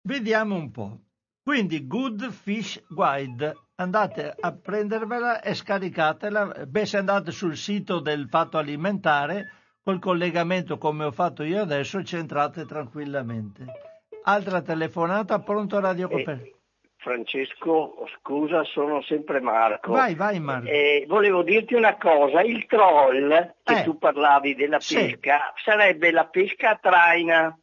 [0.06, 1.00] Vediamo un po'.
[1.42, 6.66] Quindi Good Fish Guide, andate a prendervela e scaricatela.
[6.66, 9.50] Beh, se andate sul sito del Fatto Alimentare,
[9.82, 13.64] col collegamento come ho fatto io adesso, ci entrate tranquillamente.
[14.24, 16.63] Altra telefonata, pronto Radio Copernico.
[17.04, 19.92] Francesco, scusa, sono sempre Marco.
[19.92, 20.66] Vai, vai Marco.
[20.68, 23.28] Eh, volevo dirti una cosa, il troll,
[23.62, 23.82] che Eh.
[23.84, 24.94] tu parlavi della Sì.
[24.96, 27.58] pesca, sarebbe la pesca a traina.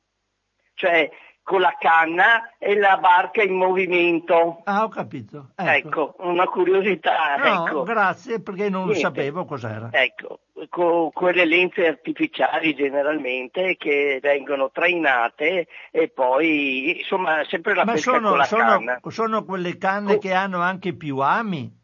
[0.75, 1.09] Cioè,
[1.43, 4.61] con la canna e la barca in movimento.
[4.65, 5.49] Ah, ho capito.
[5.55, 7.35] Ecco, una curiosità.
[7.37, 7.83] No, ecco.
[7.83, 8.99] grazie perché non Niente.
[9.01, 9.89] sapevo cos'era.
[9.91, 10.39] Ecco,
[10.69, 18.11] con quelle lenze artificiali generalmente che vengono trainate e poi, insomma, sempre la Ma pesca
[18.11, 18.99] sono, con la sono- canna.
[19.07, 20.17] sono quelle canne Oh.
[20.19, 21.79] che hanno anche più ami.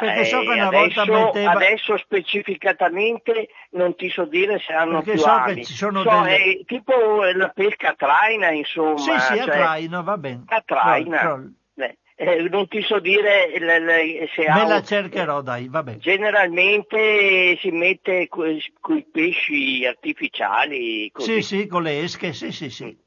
[0.00, 1.50] Perché so Eh, che una volta adesso, metteva...
[1.52, 5.54] adesso specificatamente non ti so dire se hanno Perché più so ami.
[5.54, 8.98] che ci sono So, delle- è tipo la pesca a traina, insomma.
[9.00, 10.44] Sì, sì, a cioè, traino, va bene.
[10.46, 11.18] A traina.
[11.20, 11.54] Troll, troll.
[11.74, 14.54] Eh, eh, non ti so dire l- l- se ha...
[14.54, 15.98] Me la cercherò, dai, va bene.
[15.98, 18.48] Generalmente si mette con
[18.96, 21.10] i pesci artificiali.
[21.12, 21.32] Così.
[21.32, 22.98] Sì, sì, con le esche, sì, sì, sì.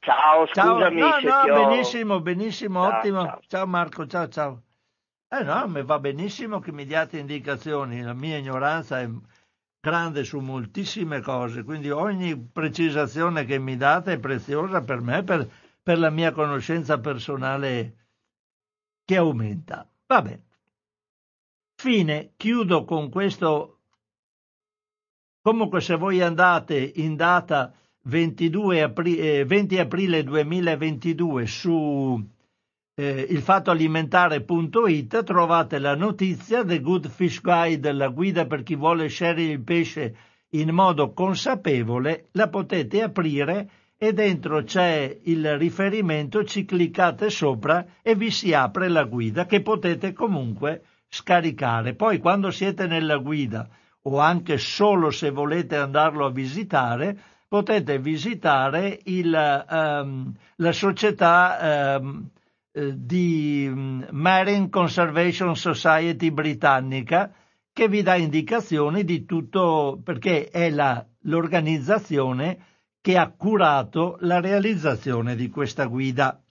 [0.00, 1.60] Ciao, Ciao, scusami no, se no, ti ho...
[1.66, 3.20] benissimo, benissimo, Ciao, ottimo.
[3.20, 3.40] ciao.
[3.48, 3.66] Ciao.
[3.66, 4.62] Marco, ciao, ciao.
[5.32, 9.08] Eh no, mi va benissimo che mi diate indicazioni, la mia ignoranza è
[9.78, 15.48] grande su moltissime cose, quindi ogni precisazione che mi date è preziosa per me, per,
[15.80, 17.96] per la mia conoscenza personale
[19.04, 19.88] che aumenta.
[20.06, 20.42] Va bene.
[21.80, 23.78] Fine, chiudo con questo.
[25.40, 27.72] Comunque se voi andate in data
[28.02, 32.38] 22 apri- eh, 20 aprile 2022 su
[33.00, 39.52] eh, ilfattoalimentare.it trovate la notizia The Good Fish Guide, la guida per chi vuole scegliere
[39.52, 40.14] il pesce
[40.50, 48.14] in modo consapevole, la potete aprire e dentro c'è il riferimento, ci cliccate sopra e
[48.14, 51.94] vi si apre la guida che potete comunque scaricare.
[51.94, 53.66] Poi quando siete nella guida
[54.02, 62.00] o anche solo se volete andarlo a visitare, potete visitare il, ehm, la società eh,
[62.72, 67.32] di mm, Marine Conservation Society britannica
[67.72, 72.66] che vi dà indicazioni di tutto perché è la, l'organizzazione
[73.00, 76.42] che ha curato la realizzazione di questa guida.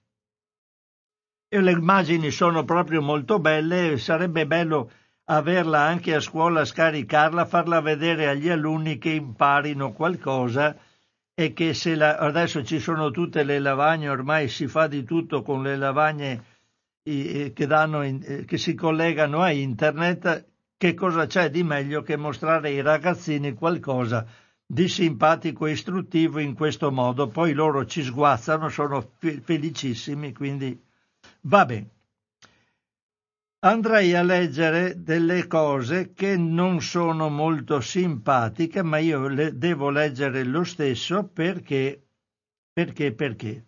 [1.51, 4.91] E le immagini sono proprio molto belle, sarebbe bello
[5.25, 10.75] averla anche a scuola, scaricarla, farla vedere agli alunni che imparino qualcosa
[11.39, 15.41] e che se la, adesso ci sono tutte le lavagne, ormai si fa di tutto
[15.41, 16.43] con le lavagne
[17.01, 22.17] eh, che, in, eh, che si collegano a internet, che cosa c'è di meglio che
[22.17, 24.27] mostrare ai ragazzini qualcosa
[24.65, 27.29] di simpatico e istruttivo in questo modo?
[27.29, 30.77] Poi loro ci sguazzano, sono fe- felicissimi, quindi
[31.43, 31.98] va bene
[33.61, 40.43] andrei a leggere delle cose che non sono molto simpatiche, ma io le devo leggere
[40.45, 42.01] lo stesso perché,
[42.71, 43.65] perché, perché?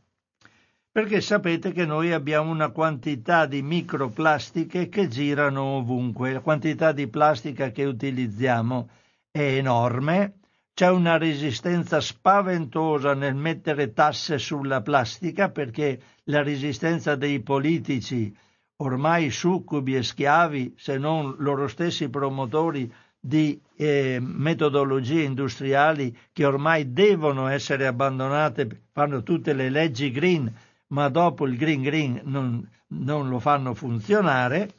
[0.90, 7.08] Perché sapete che noi abbiamo una quantità di microplastiche che girano ovunque, la quantità di
[7.08, 8.90] plastica che utilizziamo
[9.30, 10.40] è enorme,
[10.74, 18.34] c'è una resistenza spaventosa nel mettere tasse sulla plastica perché la resistenza dei politici
[18.82, 26.92] ormai succubi e schiavi, se non loro stessi promotori di eh, metodologie industriali che ormai
[26.92, 30.52] devono essere abbandonate, fanno tutte le leggi green,
[30.88, 34.74] ma dopo il green green non, non lo fanno funzionare,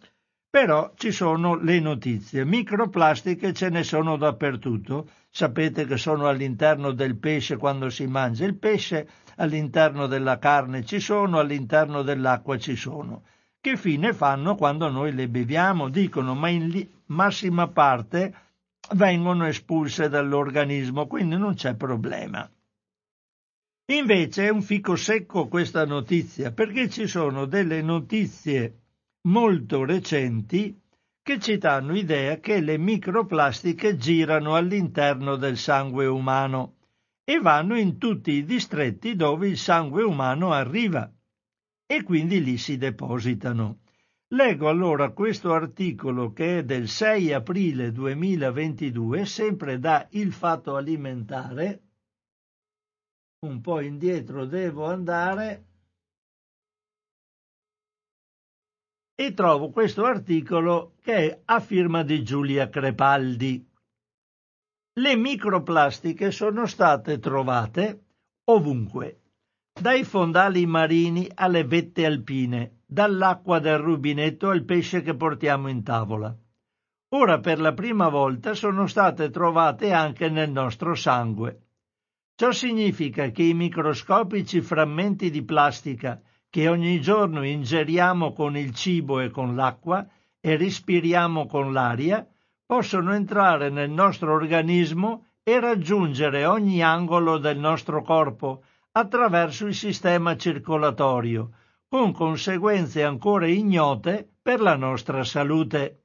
[0.53, 2.45] Però ci sono le notizie.
[2.45, 5.09] Microplastiche ce ne sono dappertutto.
[5.31, 11.01] Sapete che sono all'interno del pesce quando si mangia il pesce, all'interno della carne ci
[11.01, 13.23] sono, all'interno dell'acqua ci sono.
[13.63, 15.89] Che fine fanno quando noi le beviamo?
[15.89, 18.35] Dicono, ma in massima parte
[18.95, 22.51] vengono espulse dall'organismo, quindi non c'è problema.
[23.93, 28.81] Invece è un fico secco questa notizia, perché ci sono delle notizie
[29.29, 30.77] molto recenti
[31.23, 36.79] che ci danno idea che le microplastiche girano all'interno del sangue umano
[37.23, 41.09] e vanno in tutti i distretti dove il sangue umano arriva
[41.93, 43.81] e quindi lì si depositano.
[44.29, 51.83] Leggo allora questo articolo che è del 6 aprile 2022, sempre da Il Fatto Alimentare.
[53.41, 55.67] Un po' indietro devo andare
[59.15, 63.71] e trovo questo articolo che è a firma di Giulia Crepaldi.
[64.95, 68.05] Le microplastiche sono state trovate
[68.45, 69.22] ovunque,
[69.83, 76.37] dai fondali marini alle vette alpine, dall'acqua del rubinetto al pesce che portiamo in tavola.
[77.15, 81.67] Ora per la prima volta sono state trovate anche nel nostro sangue.
[82.35, 89.21] Ciò significa che i microscopici frammenti di plastica che ogni giorno ingeriamo con il cibo
[89.21, 90.07] e con l'acqua
[90.41, 92.27] e respiriamo con l'aria,
[92.65, 98.63] possono entrare nel nostro organismo e raggiungere ogni angolo del nostro corpo
[98.93, 101.51] attraverso il sistema circolatorio,
[101.89, 106.05] con conseguenze ancora ignote per la nostra salute.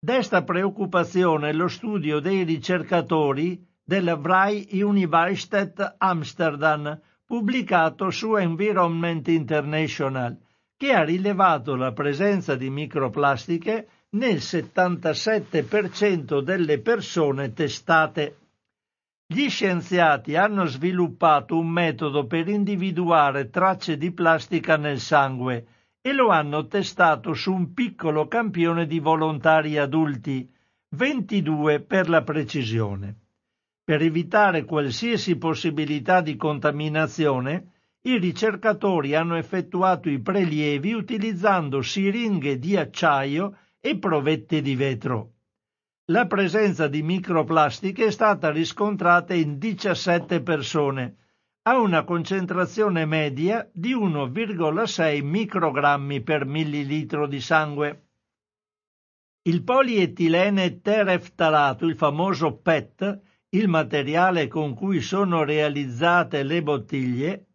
[0.00, 10.38] Desta preoccupazione lo studio dei ricercatori della Vrij Universiteit Amsterdam pubblicato su Environment International,
[10.76, 18.36] che ha rilevato la presenza di microplastiche nel 77% delle persone testate.
[19.30, 25.66] Gli scienziati hanno sviluppato un metodo per individuare tracce di plastica nel sangue
[26.00, 30.50] e lo hanno testato su un piccolo campione di volontari adulti,
[30.96, 33.16] 22 per la precisione.
[33.84, 37.72] Per evitare qualsiasi possibilità di contaminazione,
[38.04, 45.32] i ricercatori hanno effettuato i prelievi utilizzando siringhe di acciaio e provette di vetro.
[46.10, 51.16] La presenza di microplastiche è stata riscontrata in 17 persone,
[51.64, 58.06] a una concentrazione media di 1,6 microgrammi per millilitro di sangue.
[59.42, 63.20] Il polietilene tereftalato, il famoso PET,
[63.50, 67.48] il materiale con cui sono realizzate le bottiglie,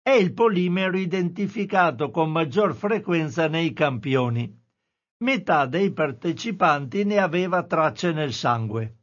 [0.00, 4.57] è il polimero identificato con maggior frequenza nei campioni.
[5.20, 8.98] Metà dei partecipanti ne aveva tracce nel sangue.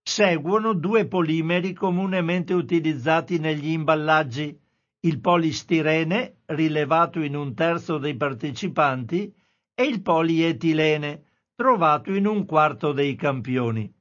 [0.00, 4.56] Seguono due polimeri comunemente utilizzati negli imballaggi,
[5.00, 9.34] il polistirene, rilevato in un terzo dei partecipanti,
[9.74, 11.24] e il polietilene,
[11.56, 13.92] trovato in un quarto dei campioni.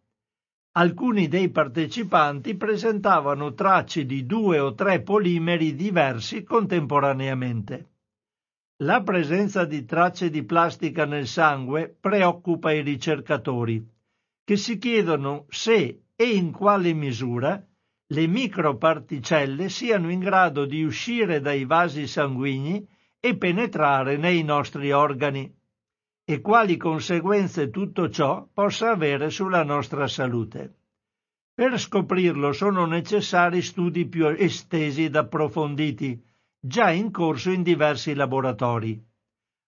[0.74, 7.95] Alcuni dei partecipanti presentavano tracce di due o tre polimeri diversi contemporaneamente.
[8.80, 13.82] La presenza di tracce di plastica nel sangue preoccupa i ricercatori,
[14.44, 17.66] che si chiedono se e in quale misura
[18.08, 22.86] le microparticelle siano in grado di uscire dai vasi sanguigni
[23.22, 25.50] e penetrare nei nostri organi
[26.26, 30.80] e quali conseguenze tutto ciò possa avere sulla nostra salute.
[31.54, 36.22] Per scoprirlo sono necessari studi più estesi ed approfonditi,
[36.66, 39.02] già in corso in diversi laboratori.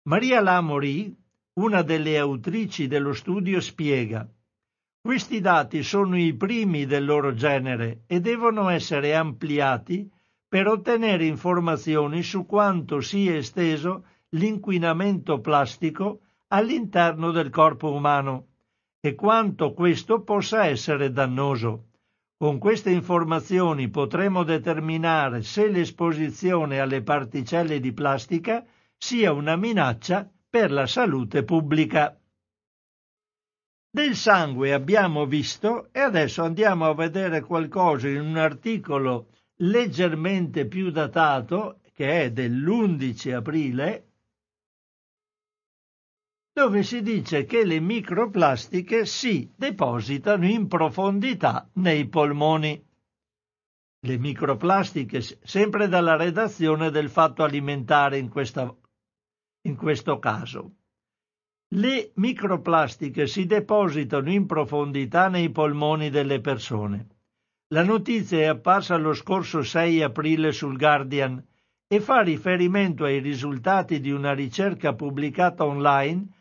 [0.03, 1.15] Maria Lamori,
[1.53, 4.27] una delle autrici dello studio, spiega
[5.07, 10.11] questi dati sono i primi del loro genere e devono essere ampliati
[10.45, 18.47] per ottenere informazioni su quanto sia esteso l'inquinamento plastico all'interno del corpo umano
[18.99, 21.86] e quanto questo possa essere dannoso.
[22.39, 28.63] Con queste informazioni potremo determinare se l'esposizione alle particelle di plastica
[28.95, 32.15] sia una minaccia per la salute pubblica.
[33.89, 39.29] Del sangue abbiamo visto e adesso andiamo a vedere qualcosa in un articolo
[39.61, 44.06] leggermente più datato che è dell'11 aprile
[46.57, 52.83] dove si dice che le microplastiche si depositano in profondità nei polmoni.
[53.99, 58.75] Le microplastiche, sempre dalla redazione del fatto alimentare in, questa,
[59.67, 60.71] in questo caso.
[61.75, 67.07] Le microplastiche si depositano in profondità nei polmoni delle persone.
[67.67, 71.39] La notizia è apparsa lo scorso 6 aprile sul Guardian
[71.87, 76.31] e fa riferimento ai risultati di una ricerca pubblicata online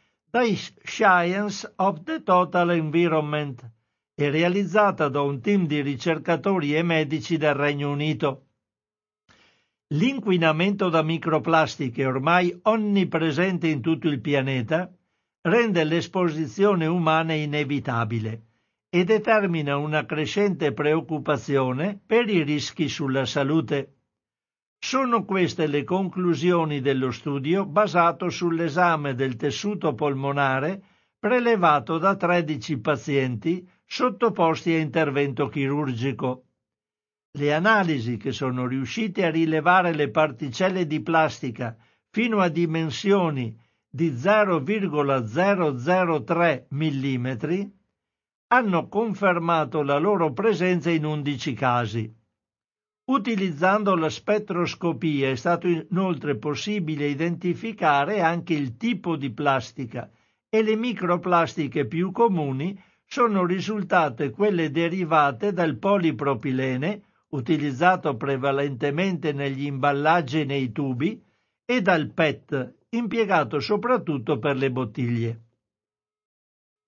[0.85, 3.71] Science of the Total Environment
[4.15, 8.47] e realizzata da un team di ricercatori e medici del Regno Unito.
[9.95, 14.93] L'inquinamento da microplastiche ormai onnipresente in tutto il pianeta
[15.43, 18.43] rende l'esposizione umana inevitabile
[18.91, 23.96] e determina una crescente preoccupazione per i rischi sulla salute.
[24.79, 30.83] Sono queste le conclusioni dello studio basato sull'esame del tessuto polmonare
[31.19, 36.45] prelevato da 13 pazienti sottoposti a intervento chirurgico.
[37.33, 41.77] Le analisi che sono riuscite a rilevare le particelle di plastica
[42.11, 43.59] fino a dimensioni
[43.89, 47.31] di 0,003 mm
[48.49, 52.15] hanno confermato la loro presenza in 11 casi.
[53.09, 60.11] Utilizzando la spettroscopia è stato inoltre possibile identificare anche il tipo di plastica
[60.49, 62.77] e le microplastiche più comuni
[63.07, 71.23] sono risultate quelle derivate dal polipropilene, utilizzato prevalentemente negli imballaggi e nei tubi,
[71.65, 75.46] e dal PET, impiegato soprattutto per le bottiglie.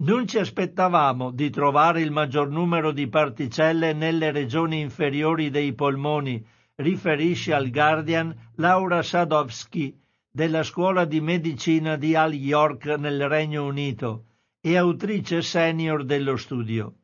[0.01, 6.41] Non ci aspettavamo di trovare il maggior numero di particelle nelle regioni inferiori dei polmoni,
[6.77, 9.99] riferisce al Guardian Laura Sadowski
[10.31, 14.27] della Scuola di Medicina di Al York nel Regno Unito
[14.61, 16.95] e autrice senior dello studio.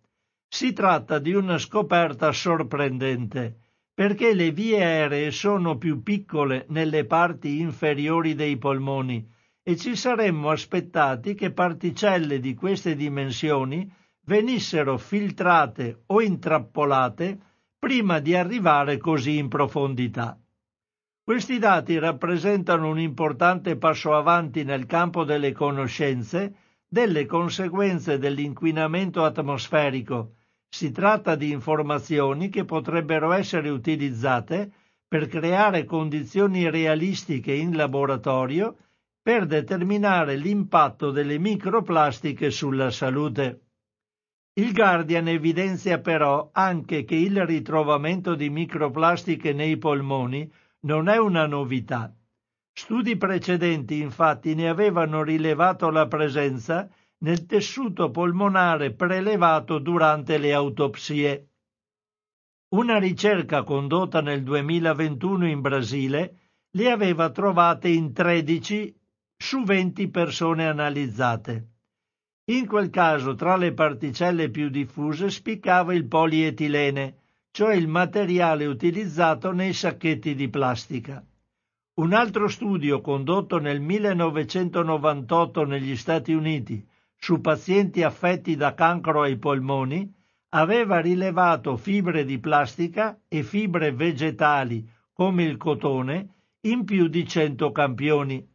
[0.47, 3.59] Si tratta di una scoperta sorprendente
[3.93, 9.33] perché le vie aeree sono più piccole nelle parti inferiori dei polmoni
[9.67, 13.91] e ci saremmo aspettati che particelle di queste dimensioni
[14.27, 17.39] venissero filtrate o intrappolate
[17.79, 20.39] prima di arrivare così in profondità.
[21.25, 26.55] Questi dati rappresentano un importante passo avanti nel campo delle conoscenze
[26.87, 30.35] delle conseguenze dell'inquinamento atmosferico
[30.69, 34.71] si tratta di informazioni che potrebbero essere utilizzate
[35.09, 38.77] per creare condizioni realistiche in laboratorio
[39.25, 43.63] per determinare l'impatto delle microplastiche sulla salute.
[44.53, 51.47] Il Guardian evidenzia però anche che il ritrovamento di microplastiche nei polmoni non è una
[51.47, 52.15] novità.
[52.71, 56.87] Studi precedenti infatti ne avevano rilevato la presenza
[57.21, 61.49] nel tessuto polmonare prelevato durante le autopsie.
[62.75, 66.39] Una ricerca condotta nel 2021 in Brasile
[66.73, 68.95] le aveva trovate in 13
[69.45, 71.69] su 20 persone analizzate.
[72.47, 77.17] In quel caso tra le particelle più diffuse spiccava il polietilene,
[77.51, 81.23] cioè il materiale utilizzato nei sacchetti di plastica.
[81.97, 86.83] Un altro studio condotto nel 1998 negli Stati Uniti
[87.15, 90.11] su pazienti affetti da cancro ai polmoni
[90.55, 96.29] aveva rilevato fibre di plastica e fibre vegetali come il cotone
[96.63, 98.53] in più di 100 campioni.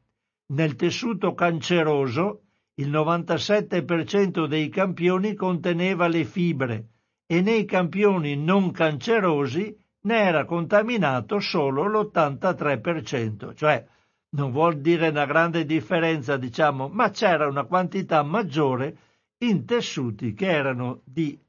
[0.54, 2.44] Nel tessuto canceroso
[2.76, 6.88] il 97% dei campioni conteneva le fibre
[7.26, 13.86] e nei campioni non cancerosi ne era contaminato solo l'83%, cioè
[14.32, 18.98] non vuol dire una grande differenza, diciamo, ma c'era una quantità maggiore
[19.40, 21.40] in tessuti che erano di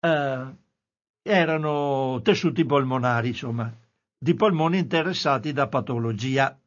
[0.00, 0.56] eh,
[1.22, 3.72] erano tessuti polmonari, insomma,
[4.18, 6.58] di polmoni interessati da patologia.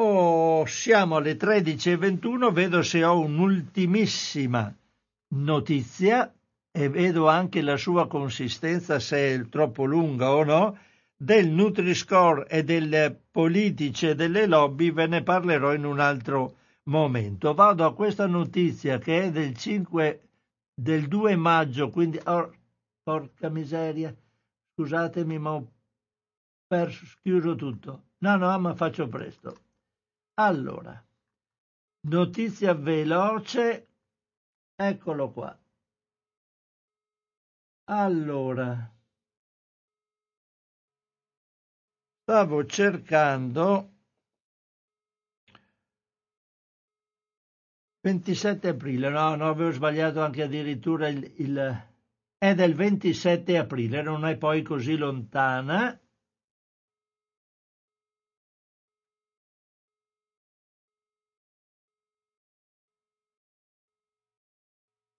[0.00, 4.72] Oh, siamo alle 13.21, vedo se ho un'ultimissima
[5.30, 6.32] notizia
[6.70, 10.78] e vedo anche la sua consistenza se è troppo lunga o no
[11.16, 17.52] del Nutri-Score e delle politiche e delle lobby ve ne parlerò in un altro momento.
[17.54, 20.28] Vado a questa notizia che è del 5
[20.74, 22.54] del 2 maggio, quindi oh,
[23.02, 24.14] porca miseria.
[24.76, 25.72] Scusatemi, ma ho
[26.68, 28.02] perso, chiuso tutto.
[28.18, 29.66] No, no, ma faccio presto.
[30.40, 31.04] Allora,
[32.06, 33.88] notizia veloce,
[34.76, 35.58] eccolo qua.
[37.90, 38.94] Allora,
[42.22, 43.92] stavo cercando
[48.00, 51.86] 27 aprile, no, no, avevo sbagliato anche addirittura il, il
[52.38, 55.98] è del 27 aprile, non è poi così lontana.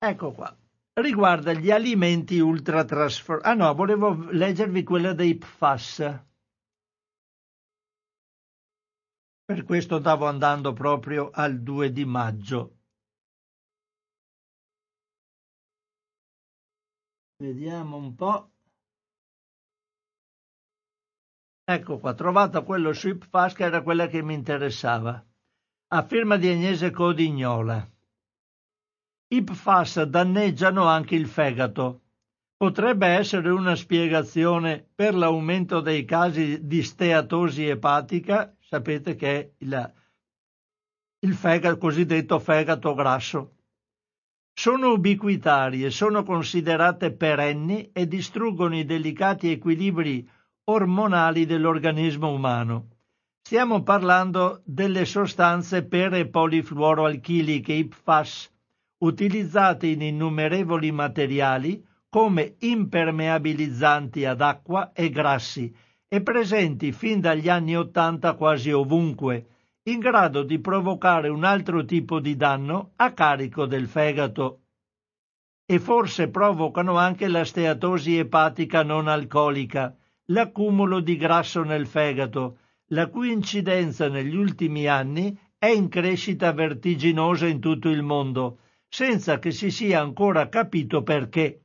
[0.01, 0.57] Ecco qua.
[0.93, 3.47] Riguarda gli alimenti ultratrasformati.
[3.49, 6.26] Ah no, volevo leggervi quella dei PFAS.
[9.43, 12.77] Per questo stavo andando proprio al 2 di maggio.
[17.38, 18.51] Vediamo un po'.
[21.65, 25.26] Ecco qua, trovato quello su IPFAS che era quella che mi interessava.
[25.91, 27.98] A firma di Agnese Codignola.
[29.31, 32.01] I PFAS danneggiano anche il fegato.
[32.57, 39.93] Potrebbe essere una spiegazione per l'aumento dei casi di steatosi epatica, sapete che è il,
[41.19, 43.57] il fegato, cosiddetto fegato grasso.
[44.51, 50.27] Sono ubiquitarie, sono considerate perenni e distruggono i delicati equilibri
[50.64, 52.88] ormonali dell'organismo umano.
[53.41, 58.57] Stiamo parlando delle sostanze per e polifluoroalchiliche IPFAS,
[58.99, 65.73] utilizzate in innumerevoli materiali come impermeabilizzanti ad acqua e grassi
[66.07, 69.45] e presenti fin dagli anni Ottanta quasi ovunque,
[69.84, 74.61] in grado di provocare un altro tipo di danno a carico del fegato.
[75.65, 79.95] E forse provocano anche la steatosi epatica non alcolica,
[80.26, 82.57] l'accumulo di grasso nel fegato,
[82.88, 88.59] la cui incidenza negli ultimi anni è in crescita vertiginosa in tutto il mondo,
[88.89, 91.61] senza che si sia ancora capito perché.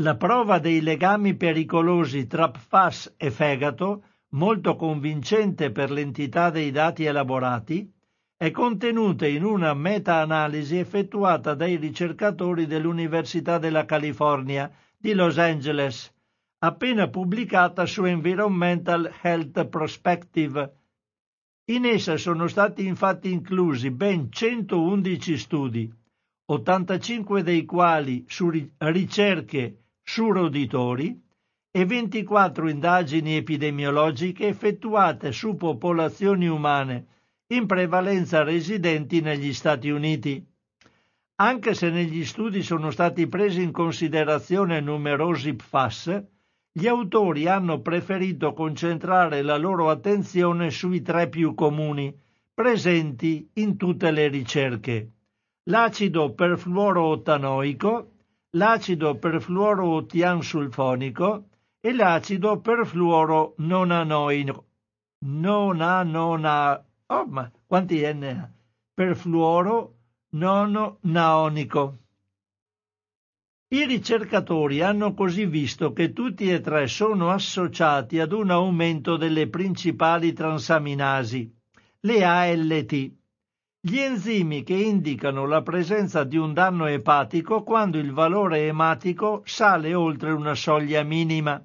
[0.00, 7.04] La prova dei legami pericolosi tra PFAS e fegato, molto convincente per l'entità dei dati
[7.04, 7.90] elaborati,
[8.36, 16.12] è contenuta in una meta-analisi effettuata dai ricercatori dell'Università della California di Los Angeles,
[16.58, 20.75] appena pubblicata su Environmental Health Prospective
[21.68, 25.92] in essa sono stati infatti inclusi ben 111 studi,
[26.46, 31.20] 85 dei quali su ricerche su roditori
[31.72, 37.06] e 24 indagini epidemiologiche effettuate su popolazioni umane,
[37.48, 40.44] in prevalenza residenti negli Stati Uniti.
[41.38, 46.24] Anche se negli studi sono stati presi in considerazione numerosi PFAS,
[46.78, 52.14] gli autori hanno preferito concentrare la loro attenzione sui tre più comuni,
[52.52, 55.12] presenti in tutte le ricerche.
[55.70, 58.10] L'acido perfluoroottanoico,
[58.50, 61.44] l'acido perfluorootiansulfonico
[61.80, 64.64] e l'acido perfluorononanoico.
[65.20, 66.84] Nonanona...
[67.06, 68.50] Oh, ma quanti N?
[68.92, 69.94] Perfluoro
[70.32, 72.00] nononaonico.
[73.68, 79.48] I ricercatori hanno così visto che tutti e tre sono associati ad un aumento delle
[79.48, 81.52] principali transaminasi,
[82.02, 82.92] le ALT,
[83.80, 89.94] gli enzimi che indicano la presenza di un danno epatico quando il valore ematico sale
[89.94, 91.60] oltre una soglia minima.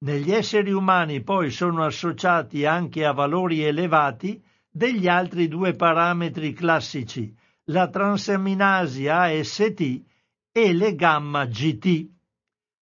[0.00, 7.34] Negli esseri umani poi sono associati anche a valori elevati degli altri due parametri classici,
[7.68, 10.12] la transaminasi AST
[10.56, 12.08] e le gamma GT.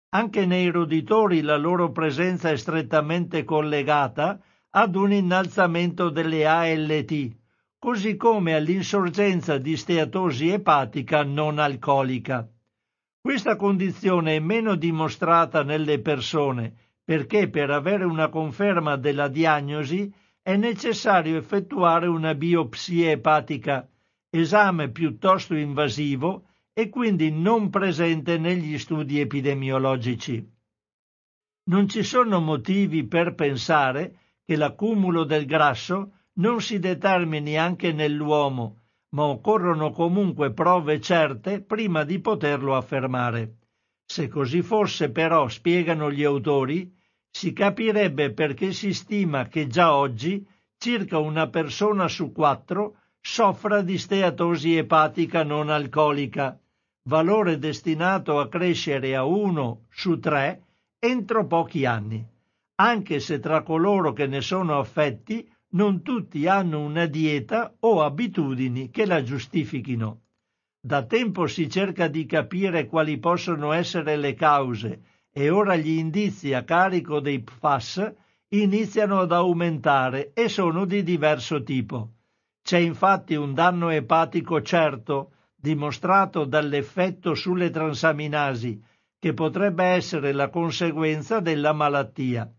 [0.09, 4.41] Anche nei roditori la loro presenza è strettamente collegata
[4.71, 7.29] ad un innalzamento delle ALT,
[7.79, 12.45] così come all'insorgenza di steatosi epatica non alcolica.
[13.21, 16.75] Questa condizione è meno dimostrata nelle persone
[17.05, 23.87] perché per avere una conferma della diagnosi è necessario effettuare una biopsia epatica,
[24.29, 26.47] esame piuttosto invasivo
[26.81, 30.43] e quindi non presente negli studi epidemiologici.
[31.65, 38.79] Non ci sono motivi per pensare che l'accumulo del grasso non si determini anche nell'uomo,
[39.09, 43.57] ma occorrono comunque prove certe prima di poterlo affermare.
[44.03, 46.91] Se così fosse però, spiegano gli autori,
[47.29, 50.43] si capirebbe perché si stima che già oggi
[50.79, 56.59] circa una persona su quattro soffra di steatosi epatica non alcolica,
[57.03, 60.63] valore destinato a crescere a uno su tre
[60.99, 62.23] entro pochi anni,
[62.75, 68.91] anche se tra coloro che ne sono affetti non tutti hanno una dieta o abitudini
[68.91, 70.21] che la giustifichino.
[70.79, 75.01] Da tempo si cerca di capire quali possono essere le cause
[75.31, 78.13] e ora gli indizi a carico dei PFAS
[78.49, 82.11] iniziano ad aumentare e sono di diverso tipo.
[82.61, 88.81] C'è infatti un danno epatico certo, dimostrato dall'effetto sulle transaminasi,
[89.19, 92.51] che potrebbe essere la conseguenza della malattia.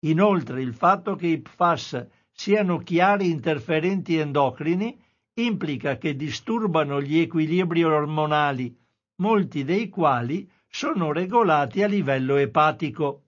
[0.00, 5.00] Inoltre il fatto che i PFAS siano chiari interferenti endocrini
[5.34, 8.76] implica che disturbano gli equilibri ormonali,
[9.16, 13.22] molti dei quali sono regolati a livello epatico.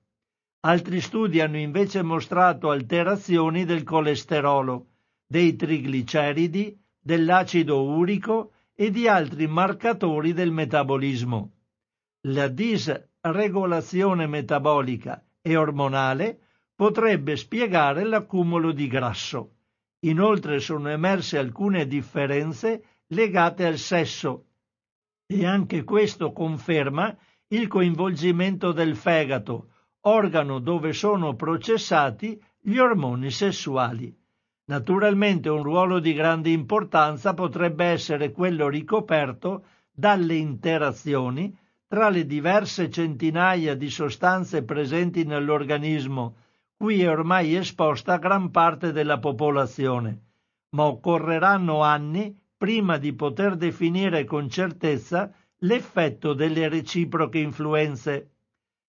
[0.65, 4.87] Altri studi hanno invece mostrato alterazioni del colesterolo,
[5.27, 11.53] dei trigliceridi, dell'acido urico e di altri marcatori del metabolismo.
[12.29, 16.39] La disregolazione metabolica e ormonale
[16.75, 19.57] potrebbe spiegare l'accumulo di grasso.
[20.01, 24.47] Inoltre sono emerse alcune differenze legate al sesso
[25.27, 27.17] e anche questo conferma
[27.49, 29.69] il coinvolgimento del fegato,
[30.01, 34.15] organo dove sono processati gli ormoni sessuali.
[34.73, 41.55] Naturalmente un ruolo di grande importanza potrebbe essere quello ricoperto dalle interazioni
[41.87, 46.37] tra le diverse centinaia di sostanze presenti nell'organismo,
[46.75, 50.23] cui è ormai esposta gran parte della popolazione,
[50.71, 58.31] ma occorreranno anni prima di poter definire con certezza l'effetto delle reciproche influenze.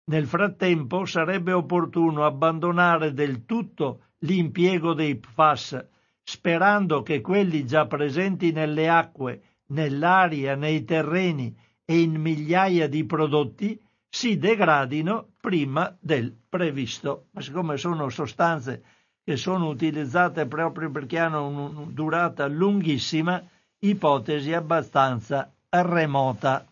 [0.04, 5.86] Nel frattempo sarebbe opportuno abbandonare del tutto l'impiego dei PFAS,
[6.22, 11.54] sperando che quelli già presenti nelle acque, nell'aria, nei terreni
[11.84, 17.26] e in migliaia di prodotti si degradino prima del previsto.
[17.32, 18.84] Ma siccome sono sostanze
[19.24, 23.42] che sono utilizzate proprio perché hanno una durata lunghissima,
[23.78, 26.66] ipotesi abbastanza remota.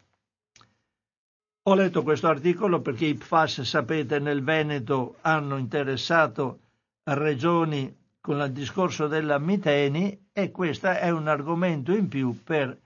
[1.64, 6.59] Ho letto questo articolo perché i PFAS, sapete, nel Veneto hanno interessato
[7.05, 12.78] regioni con il discorso della Miteni e questo è un argomento in più per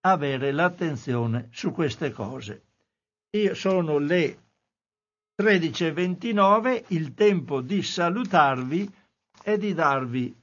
[0.00, 2.64] avere l'attenzione su queste cose.
[3.30, 4.38] Io sono le
[5.40, 8.92] 13.29, il tempo di salutarvi
[9.44, 10.42] e di darvi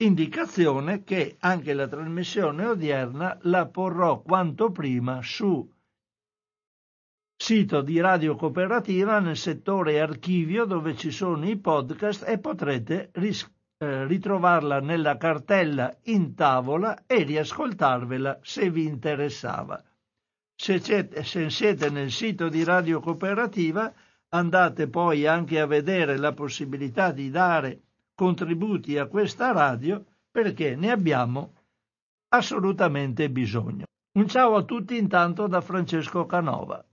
[0.00, 5.68] indicazione che anche la trasmissione odierna la porrò quanto prima su
[7.40, 13.48] sito di Radio Cooperativa nel settore archivio dove ci sono i podcast e potrete ris-
[13.78, 19.80] eh, ritrovarla nella cartella in tavola e riascoltarvela se vi interessava.
[20.60, 23.94] Se, se siete nel sito di Radio Cooperativa
[24.30, 27.82] andate poi anche a vedere la possibilità di dare
[28.16, 31.54] contributi a questa radio perché ne abbiamo
[32.30, 33.84] assolutamente bisogno.
[34.18, 36.84] Un ciao a tutti intanto da Francesco Canova.